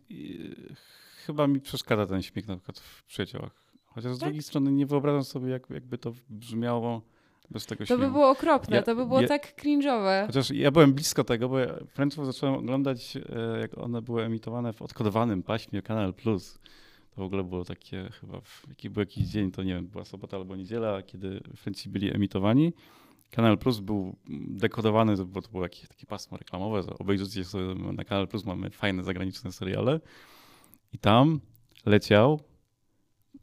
[1.27, 3.73] chyba mi przeszkadza ten śmiech na przykład w przyjaciołach.
[3.85, 4.29] Chociaż z tak?
[4.29, 7.03] drugiej strony nie wyobrażam sobie, jak, jakby to brzmiało
[7.51, 10.27] bez tego To by było okropne, ja, to by było ja, tak cringe'owe.
[10.27, 14.73] Chociaż ja byłem blisko tego, bo ja Friendsów zacząłem oglądać, e, jak one były emitowane
[14.73, 16.59] w odkodowanym paśmie Kanal Plus.
[17.15, 20.05] To w ogóle było takie, chyba, w, jaki był jakiś dzień, to nie wiem, była
[20.05, 22.73] sobota albo niedziela, kiedy Friendsi byli emitowani.
[23.31, 24.17] Kanal Plus był
[24.49, 26.83] dekodowany, bo to było jakieś takie pasmo reklamowe.
[26.99, 30.01] Obejrzyjcie sobie na Kanal Plus, mamy fajne zagraniczne seriale.
[30.93, 31.41] I tam
[31.87, 32.41] leciał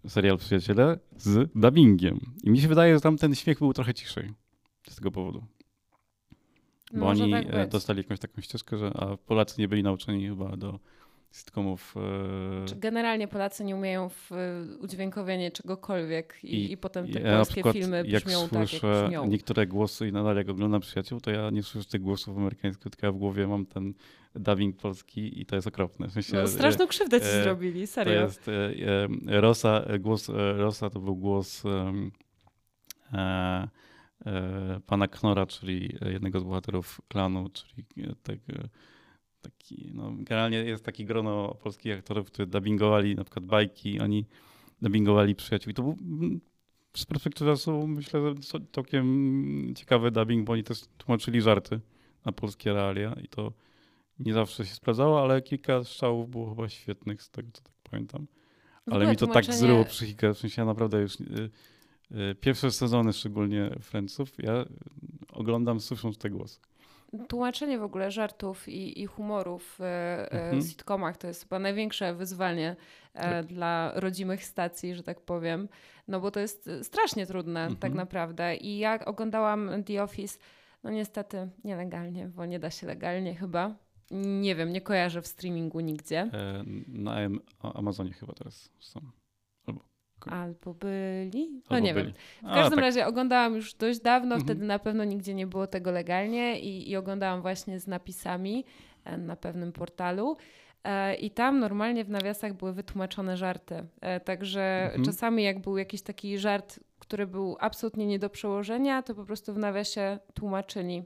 [0.08, 2.20] serial Przyjaciele z dubbingiem.
[2.44, 4.34] I mi się wydaje, że tam ten śmiech był trochę ciszej
[4.90, 5.44] z tego powodu.
[6.94, 10.58] Bo Może oni tak dostali jakąś taką ścieżkę, że a Polacy nie byli nauczeni chyba
[10.58, 10.80] do
[11.32, 11.96] sitcomów.
[12.72, 12.76] E...
[12.76, 14.32] Generalnie Polacy nie umieją w
[14.80, 19.26] udźwiękowienie czegokolwiek i, i, i potem te ja polskie filmy brzmią jak tak, jak brzmią.
[19.26, 23.08] niektóre głosy i nadal jak oglądam Przyjaciół, to ja nie słyszę tych głosów amerykańskich, tylko
[23.08, 23.94] ja w głowie mam ten
[24.36, 26.08] dubbing polski i to jest okropne.
[26.08, 28.14] W sensie, no, straszną krzywdę ci e, zrobili, serio.
[28.14, 28.74] To jest e,
[29.28, 32.12] e Rosa, e, głos e, Rosa to był głos e,
[34.86, 37.86] pana Knora, czyli jednego z bohaterów klanu, czyli
[38.24, 38.44] tego
[39.42, 44.26] taki, no, generalnie jest taki grono polskich aktorów, którzy dubbingowali na przykład bajki, oni
[44.82, 45.72] dubbingowali przyjaciół.
[45.72, 45.98] I to był
[46.98, 51.80] z perspektywy czasu myślę, że całkiem ciekawy dubbing, bo oni też tłumaczyli żarty
[52.26, 53.54] na polskie realia i to
[54.26, 58.28] nie zawsze się sprawdzało, ale kilka strzałów było chyba świetnych z tego, co tak pamiętam.
[58.92, 59.48] Ale mi to tak tłumaczenie...
[59.48, 61.50] tak zryło psychikę, w sensie ja naprawdę już y,
[62.12, 64.66] y, pierwsze sezony szczególnie Friendsów, ja
[65.34, 66.60] oglądam słysząc te głosy
[67.28, 70.62] tłumaczenie w ogóle żartów i, i humoru w e, mhm.
[70.62, 72.76] sitcomach to jest chyba największe wyzwanie
[73.14, 73.46] e, tak.
[73.46, 75.70] dla rodzimych stacji, że tak powiem.
[76.08, 77.80] No bo to jest strasznie trudne tak mhm.
[77.80, 78.56] tak naprawdę.
[78.56, 80.40] I jak oglądałam The Office,
[80.84, 83.76] no niestety nielegalnie, bo nie da się legalnie chyba.
[84.12, 86.20] Nie wiem, nie kojarzę w streamingu nigdzie.
[86.20, 87.16] E, na
[87.62, 89.02] Amazonie chyba teraz są.
[90.30, 91.50] Albo byli?
[91.50, 92.06] No Albo nie byli.
[92.06, 92.16] wiem.
[92.42, 92.80] W każdym A, tak.
[92.80, 94.42] razie oglądałam już dość dawno, mhm.
[94.42, 98.66] wtedy na pewno nigdzie nie było tego legalnie i, i oglądałam właśnie z napisami
[99.04, 100.38] e, na pewnym portalu.
[100.84, 103.86] E, I tam normalnie w nawiasach były wytłumaczone żarty.
[104.26, 105.06] Także mhm.
[105.06, 109.54] czasami jak był jakiś taki żart, który był absolutnie nie do przełożenia, to po prostu
[109.54, 111.04] w nawiasie tłumaczyli,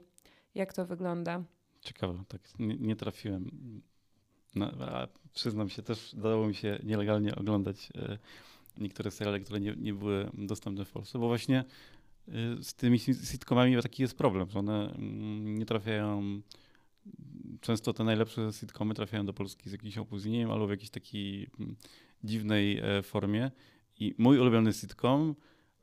[0.54, 1.42] jak to wygląda.
[1.86, 3.50] Ciekawe, tak nie, nie trafiłem.
[4.54, 4.72] No,
[5.34, 7.92] przyznam się, też dało mi się nielegalnie oglądać
[8.78, 11.64] niektóre seriale, które nie, nie były dostępne w Polsce, bo właśnie
[12.28, 12.32] y,
[12.64, 16.40] z tymi sitcomami taki jest problem, że one mm, nie trafiają.
[17.60, 21.76] Często te najlepsze sitcomy trafiają do Polski z jakimś opóźnieniem albo w jakiejś takiej mm,
[22.24, 23.50] dziwnej e, formie.
[23.98, 25.34] I mój ulubiony sitcom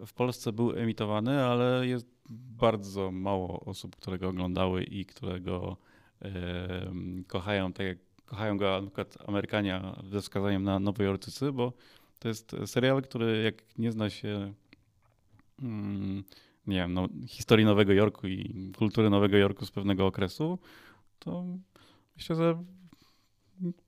[0.06, 5.93] w Polsce był emitowany, ale jest bardzo mało osób, które go oglądały i którego e,
[7.28, 9.82] kochają, tak jak kochają go na przykład Amerykanie
[10.12, 11.74] ze wskazaniem na Nowojorczycy, bo
[12.20, 14.54] to jest serial, który jak nie zna się
[15.62, 16.24] mm,
[16.68, 20.60] nie wiem, no, historii Nowego Jorku i kultury Nowego Jorku z pewnego okresu,
[21.20, 21.46] to
[22.18, 22.64] myślę, że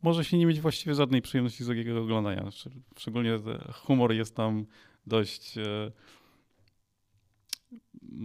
[0.02, 2.50] może się nie mieć właściwie żadnej przyjemności z jego oglądania.
[2.98, 3.40] Szczególnie
[3.74, 4.66] humor jest tam
[5.08, 5.92] dość e,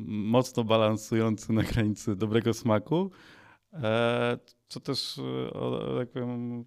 [0.06, 3.10] mocno balansujący na granicy dobrego smaku,
[4.68, 5.20] co też,
[5.98, 6.64] jak powiem,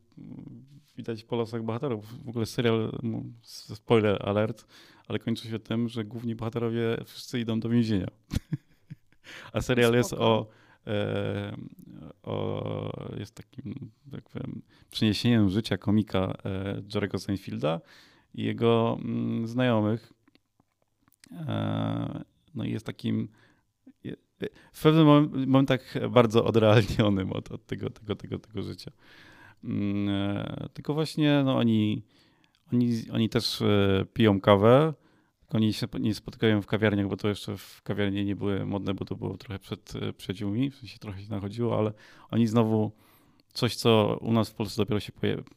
[0.98, 2.26] widać po losach bohaterów.
[2.26, 3.00] W ogóle serial,
[3.44, 4.66] spoiler alert,
[5.08, 8.08] ale kończy się tym, że główni bohaterowie wszyscy idą do więzienia.
[9.54, 9.98] A serial Spoko.
[9.98, 10.48] jest o,
[10.88, 11.56] e,
[12.24, 14.62] o, jest takim, tak powiem,
[14.92, 17.82] przeniesieniem życia komika e, Jerego Seinfelda
[18.34, 20.13] i jego mm, znajomych.
[21.32, 22.24] E,
[22.56, 23.30] no i jest takim
[24.73, 25.06] w pewnym
[25.47, 28.91] momentach bardzo odrealnionym od, od tego, tego, tego, tego życia.
[29.63, 32.03] Mm, e, tylko właśnie no, oni,
[32.73, 34.93] oni, oni też e, piją kawę,
[35.49, 39.06] oni się nie spotykają w kawiarniach, bo to jeszcze w kawiarni nie były modne, bo
[39.06, 41.93] to było trochę przed e, przyjaciółmi, w sensie trochę się nachodziło, ale
[42.32, 42.91] oni znowu
[43.53, 45.12] coś, co u nas w Polsce dopiero się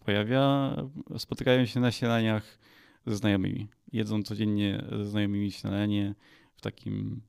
[0.05, 0.77] pojawia,
[1.19, 2.59] spotykają się na śniadaniach
[3.07, 3.69] ze znajomymi.
[3.93, 6.15] Jedzą codziennie ze znajomymi śniadanie
[6.57, 7.21] w takim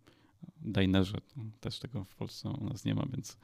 [0.61, 1.17] dinerze.
[1.59, 3.37] Też tego w Polsce u nas nie ma, więc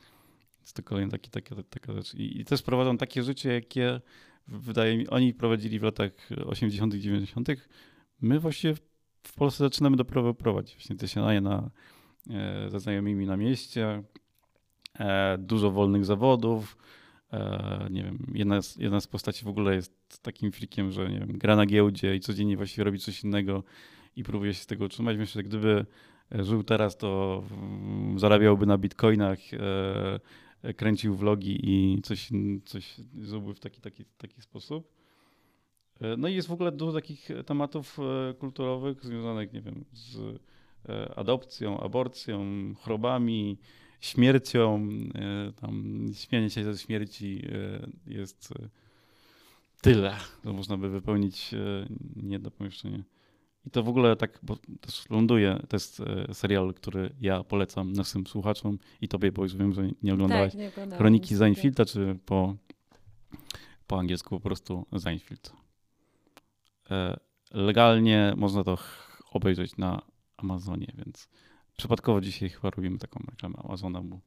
[0.62, 2.14] jest to kolejna taki, taka, taka rzecz.
[2.14, 4.02] I, I też prowadzą takie życie, jakie
[4.48, 7.48] wydaje mi, oni prowadzili w latach 80., 90.
[8.22, 8.76] My właściwie
[9.24, 10.76] w Polsce zaczynamy dopiero prowadzić.
[10.76, 11.70] Właśnie te śniadania na,
[12.30, 14.04] e, ze znajomymi na mieście,
[15.00, 16.78] e, dużo wolnych zawodów.
[17.34, 21.20] E, nie wiem, jedna z, jedna z postaci w ogóle jest takim frikiem, że nie
[21.20, 23.64] wiem, gra na giełdzie i codziennie właściwie robi coś innego
[24.16, 25.18] i próbuje się z tego utrzymać.
[25.18, 25.86] Myślę, że gdyby
[26.32, 27.44] żył teraz, to
[28.18, 29.40] zarabiałby na bitcoinach,
[30.64, 32.30] e, kręcił vlogi i coś,
[32.66, 34.92] coś zrobił w taki, taki, taki sposób.
[36.02, 40.42] E, no i jest w ogóle dużo takich tematów e, kulturowych związanych, nie wiem, z
[41.16, 42.46] adopcją, aborcją,
[42.80, 43.58] chorobami,
[44.02, 44.88] śmiercią.
[45.62, 47.48] Tam śmianie się ze śmierci
[48.08, 48.54] jest
[49.82, 51.52] tyle, że można by wypełnić
[52.16, 53.04] nie do pomieszczenia.
[53.65, 57.93] I to w ogóle tak, bo też ląduje, to jest e, serial, który ja polecam
[57.93, 62.19] naszym słuchaczom i tobie, bo już wiem, że nie oglądałaś tak, nie Kroniki Seinfelda, czy
[62.26, 62.56] po,
[63.88, 65.54] po angielsku po prostu Seinfeld.
[66.91, 67.17] E,
[67.52, 68.78] legalnie można to
[69.32, 70.02] obejrzeć na
[70.38, 71.30] Amazonie, więc
[71.78, 74.19] przypadkowo dzisiaj chyba robimy taką reklamę Amazona, bo...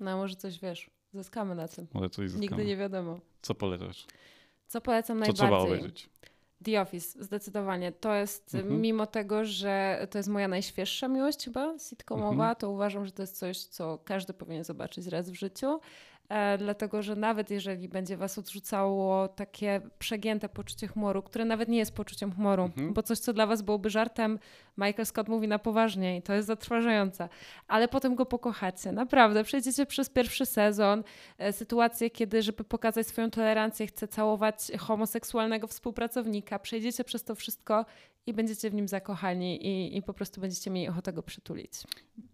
[0.00, 1.86] No może coś wiesz, zyskamy na tym.
[1.94, 2.50] Może coś zyskamy.
[2.50, 3.20] Nigdy nie wiadomo.
[3.42, 4.06] Co polecasz?
[4.66, 5.36] Co polecam Co najbardziej?
[5.36, 6.10] Co trzeba obejrzeć?
[6.64, 7.92] The Office, zdecydowanie.
[7.92, 8.80] To jest, mhm.
[8.80, 12.56] mimo tego, że to jest moja najświeższa miłość chyba sitcomowa, mhm.
[12.56, 15.80] to uważam, że to jest coś, co każdy powinien zobaczyć raz w życiu.
[16.30, 21.78] E, dlatego że nawet jeżeli będzie was odrzucało takie przegięte poczucie humoru, które nawet nie
[21.78, 22.92] jest poczuciem humoru, mhm.
[22.92, 24.38] bo coś, co dla was byłoby żartem,
[24.78, 27.28] Michael Scott mówi na poważnie i to jest zatrważające,
[27.68, 28.92] ale potem go pokochacie.
[28.92, 31.04] Naprawdę, przejdziecie przez pierwszy sezon,
[31.38, 37.84] e, sytuację, kiedy, żeby pokazać swoją tolerancję, chce całować homoseksualnego współpracownika, przejdziecie przez to wszystko
[38.26, 41.72] i będziecie w nim zakochani i, i po prostu będziecie mieli ochotę go przytulić.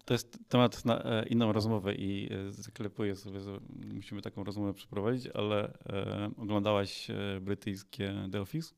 [0.05, 3.59] To jest temat na e, inną rozmowę i e, zaklepuję sobie, że
[3.93, 8.73] musimy taką rozmowę przeprowadzić, ale e, oglądałaś e, brytyjskie The Office?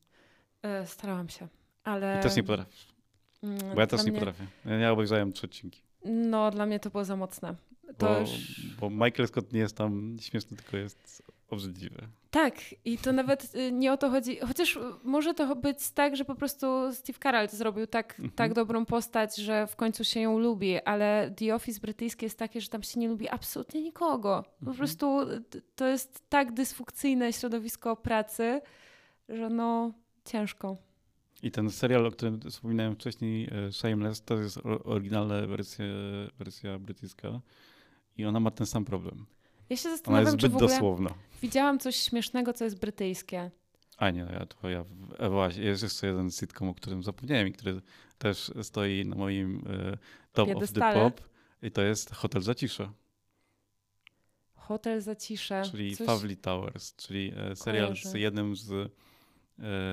[0.84, 1.48] Starałam się,
[1.84, 2.18] ale...
[2.20, 2.86] I też nie potrafisz.
[3.42, 4.46] Mm, bo ja też nie potrafię.
[4.80, 5.82] Ja obejrzałem trzy odcinki.
[6.04, 7.54] No, dla mnie to było za mocne.
[7.98, 8.76] Bo, już...
[8.80, 12.08] bo Michael Scott nie jest tam śmieszny, tylko jest obrzydliwy.
[12.30, 14.38] Tak, i to nawet y, nie o to chodzi.
[14.38, 18.30] Chociaż może to być tak, że po prostu Steve Carell zrobił tak, mhm.
[18.30, 22.60] tak dobrą postać, że w końcu się ją lubi, ale The Office brytyjskie jest takie,
[22.60, 24.42] że tam się nie lubi absolutnie nikogo.
[24.42, 24.76] Po mhm.
[24.76, 25.18] prostu
[25.76, 28.60] to jest tak dysfunkcyjne środowisko pracy,
[29.28, 29.92] że no
[30.24, 30.76] ciężko.
[31.42, 35.84] I ten serial, o którym wspominałem wcześniej, e, Shameless, to jest oryginalna wersja,
[36.38, 37.40] wersja brytyjska
[38.16, 39.26] i ona ma ten sam problem.
[39.70, 41.10] Ja się zastanawiam, Ona jest zbyt dosłowna.
[41.42, 43.50] widziałam coś śmiesznego, co jest brytyjskie.
[43.96, 44.84] A nie, ja to ja,
[45.18, 47.80] e, właśnie, jest jeszcze jeden sitcom, o którym zapomniałem i który
[48.18, 49.98] też stoi na moim e,
[50.32, 51.04] top Piedestale.
[51.04, 51.30] of the pop
[51.62, 52.90] i to jest Hotel Zacisze.
[54.54, 55.62] Hotel Zacisze.
[55.70, 56.06] Czyli coś...
[56.06, 58.08] Favli Towers, czyli e, serial Kojarzy.
[58.08, 58.92] z jednym z,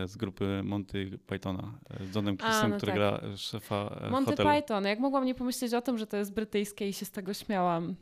[0.05, 1.79] z grupy Monty Pythona,
[2.11, 2.95] z Johnem Chrisem, no który tak.
[2.95, 4.49] gra szefa Monty hotelu.
[4.49, 7.33] Python, jak mogłam nie pomyśleć o tym, że to jest brytyjskie i się z tego
[7.33, 7.95] śmiałam.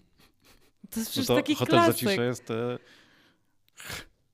[0.90, 1.94] To jest no przecież no to taki Hotel klasyk.
[1.94, 2.52] Zacisze jest...
[2.52, 2.78] E,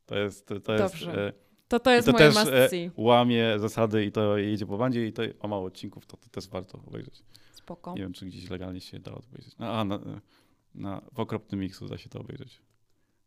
[0.06, 0.48] to jest...
[0.48, 1.28] To jest Dobrze.
[1.28, 1.34] E,
[1.68, 5.14] to to jest to moje też e, łamie zasady i to jedzie po bandzie i
[5.14, 7.24] to ma mało odcinków, to, to też warto obejrzeć.
[7.52, 7.94] Spoko.
[7.94, 9.56] Nie wiem, czy gdzieś legalnie się da obejrzeć.
[9.60, 10.00] A, na,
[10.76, 12.62] na, w okropnym miksu da się to obejrzeć.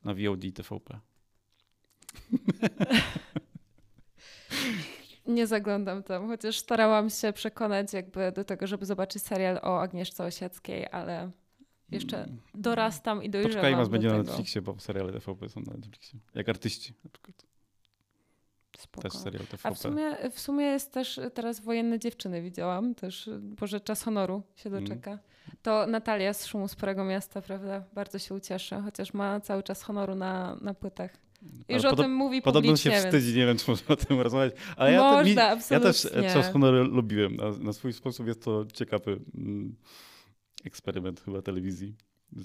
[0.05, 0.97] Na VOD TVP.
[5.27, 10.25] Nie zaglądam tam, chociaż starałam się przekonać jakby do tego, żeby zobaczyć serial o Agnieszce
[10.25, 11.31] Osieckiej, ale
[11.95, 16.19] jeszcze dorastam i dojrzewam Poczekaj, was będzie na Netflixie, bo seriale TVP są na Netflixie.
[16.35, 17.47] Jak artyści na przykład.
[18.79, 19.09] Spoko.
[19.09, 19.69] Też serial TVP.
[19.69, 24.43] A w sumie, w sumie jest też teraz Wojenne Dziewczyny widziałam, też, Boże, Czas Honoru
[24.55, 24.85] się mm.
[24.85, 25.11] doczeka.
[25.11, 25.25] Mm.
[25.63, 27.85] To Natalia z Szumu Sporego Miasta, prawda?
[27.93, 31.25] Bardzo się ucieszę, chociaż ma cały czas honoru na, na płytach.
[31.69, 34.53] Już o tym mówi Podobno się wstydzi, nie wiem, czy można o tym rozmawiać.
[34.77, 37.37] Ale ja, Można, te, ja też Czas Honoru lubiłem.
[37.37, 39.75] Na, na, swój sposób jest to ciekawy mm,
[40.65, 41.97] eksperyment chyba telewizji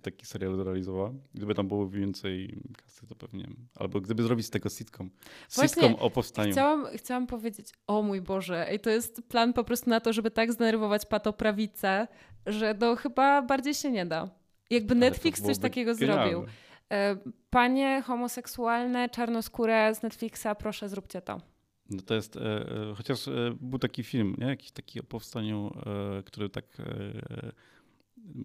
[0.01, 1.13] taki serial zrealizowała.
[1.33, 3.47] Gdyby tam było więcej kasy, to pewnie.
[3.75, 5.09] Albo gdyby zrobić z tego sitcom.
[5.55, 6.51] Właśnie sitcom o powstaniu.
[6.51, 10.31] Chciałam, chciałam powiedzieć, o mój Boże, i to jest plan po prostu na to, żeby
[10.31, 12.07] tak zdenerwować patoprawicę,
[12.45, 14.29] że to chyba bardziej się nie da.
[14.69, 16.29] Jakby Netflix coś takiego genialne.
[16.29, 16.49] zrobił.
[16.91, 17.17] E,
[17.49, 21.41] panie homoseksualne, czarnoskóre z Netflixa, proszę zróbcie to.
[21.89, 24.47] No to jest, e, e, chociaż e, był taki film, nie?
[24.47, 25.71] jakiś taki o powstaniu,
[26.19, 26.65] e, który tak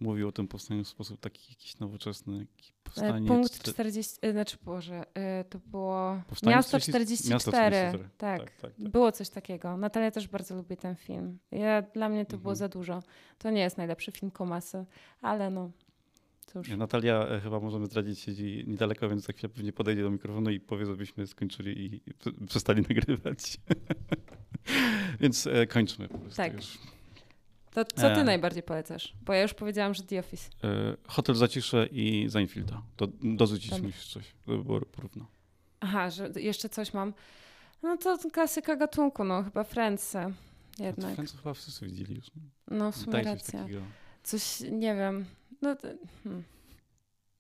[0.01, 2.47] mówił o tym powstaniu w sposób taki jakiś nowoczesny.
[2.85, 7.35] Powstanie Punkt 40, e, znaczy Boże, e, to było powstanie Miasto 44.
[7.35, 8.09] Miasto 44.
[8.16, 9.77] Tak, tak, tak, tak, było coś takiego.
[9.77, 11.39] Natalia też bardzo lubi ten film.
[11.51, 12.43] Ja, dla mnie to mhm.
[12.43, 13.03] było za dużo.
[13.39, 14.85] To nie jest najlepszy film Komasy,
[15.20, 15.70] ale no
[16.47, 16.68] cóż.
[16.68, 20.61] Natalia e, chyba możemy zdradzić, siedzi niedaleko, więc za chwilę pewnie podejdzie do mikrofonu i
[20.61, 22.01] powie, żebyśmy skończyli i
[22.47, 23.57] przestali nagrywać.
[25.20, 26.55] więc kończmy po prostu tak.
[26.55, 26.79] już.
[27.75, 28.25] To co ty e...
[28.25, 29.14] najbardziej polecasz?
[29.22, 30.51] Bo ja już powiedziałam, że The Office.
[30.64, 30.97] E...
[31.09, 32.83] Hotel Zacisze i Seinfelda.
[32.97, 35.27] To dorzucić musisz coś, żeby było porówno.
[35.81, 37.14] Aha, że jeszcze coś mam.
[37.83, 40.16] No to klasyka gatunku, no chyba Friends
[40.79, 41.14] jednak.
[41.14, 42.27] Friends chyba wszyscy widzieli już.
[42.70, 43.66] No w sumie racja.
[44.22, 45.25] Coś, nie wiem.
[45.62, 45.89] No to,
[46.25, 46.45] hmm.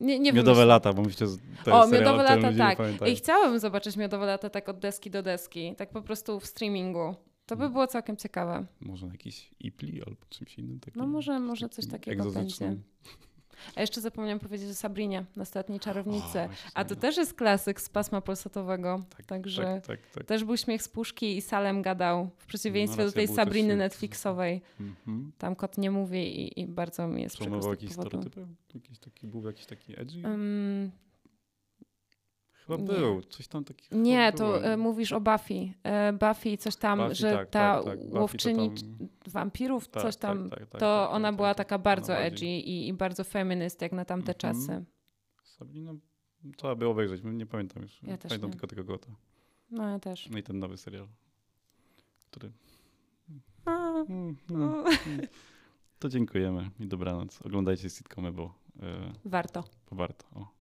[0.00, 2.78] Nie, nie miodowe wiem, lata, bo myślę, że to O, miodowe lata, tak.
[3.08, 7.14] I chciałabym zobaczyć miodowe lata tak od deski do deski, tak po prostu w streamingu.
[7.46, 8.66] To by było całkiem ciekawe.
[8.80, 11.02] Może na jakiś IPLI albo czymś innym takim.
[11.02, 12.76] No może, może coś takiego będzie.
[13.76, 16.38] A jeszcze zapomniałam powiedzieć o Sabrinie, nastoletniej czarownicy.
[16.38, 19.04] O, A to też jest klasyk z pasma polsatowego.
[19.16, 22.30] Tak, Także tak, tak, tak, też był śmiech z puszki i Salem gadał.
[22.38, 24.62] W przeciwieństwie no, do tej Sabriny Netflixowej.
[24.80, 25.30] Mm-hmm.
[25.38, 28.46] Tam kot nie mówi i, i bardzo mi jest przykro z stereotypy?
[28.74, 30.22] Jakiś taki, był jakiś taki edgy?
[30.22, 30.90] Um,
[32.66, 32.84] Chyba nie.
[32.84, 33.96] był, coś tam takiego.
[33.96, 35.54] Nie, to y, mówisz o Buffy.
[35.54, 38.14] Y, Buffy, coś tam, Buffy, że tak, ta tak, tak.
[38.14, 39.08] łowczyni tam...
[39.26, 42.92] wampirów, tak, coś tam, tak, tak, tak, to ona była taka bardzo edgy i, i,
[42.92, 44.36] bardzo feminist jak na tamte -hmm.
[44.36, 44.84] czasy.
[45.42, 45.94] Sabina,
[46.56, 48.02] trzeba by obejrzeć, nie pamiętam już.
[48.02, 48.52] Ja też pamiętam nie.
[48.52, 49.08] tylko tego gota.
[49.70, 50.30] No ja też.
[50.30, 51.08] No i ten nowy serial,
[52.30, 52.52] który...
[53.64, 54.84] A, mm, mm,
[55.98, 57.42] to dziękujemy i dobranoc.
[57.42, 58.54] Oglądajcie sitcomy, bo...
[59.24, 59.64] Warto.
[59.90, 60.26] Bo warto.
[60.34, 60.63] O.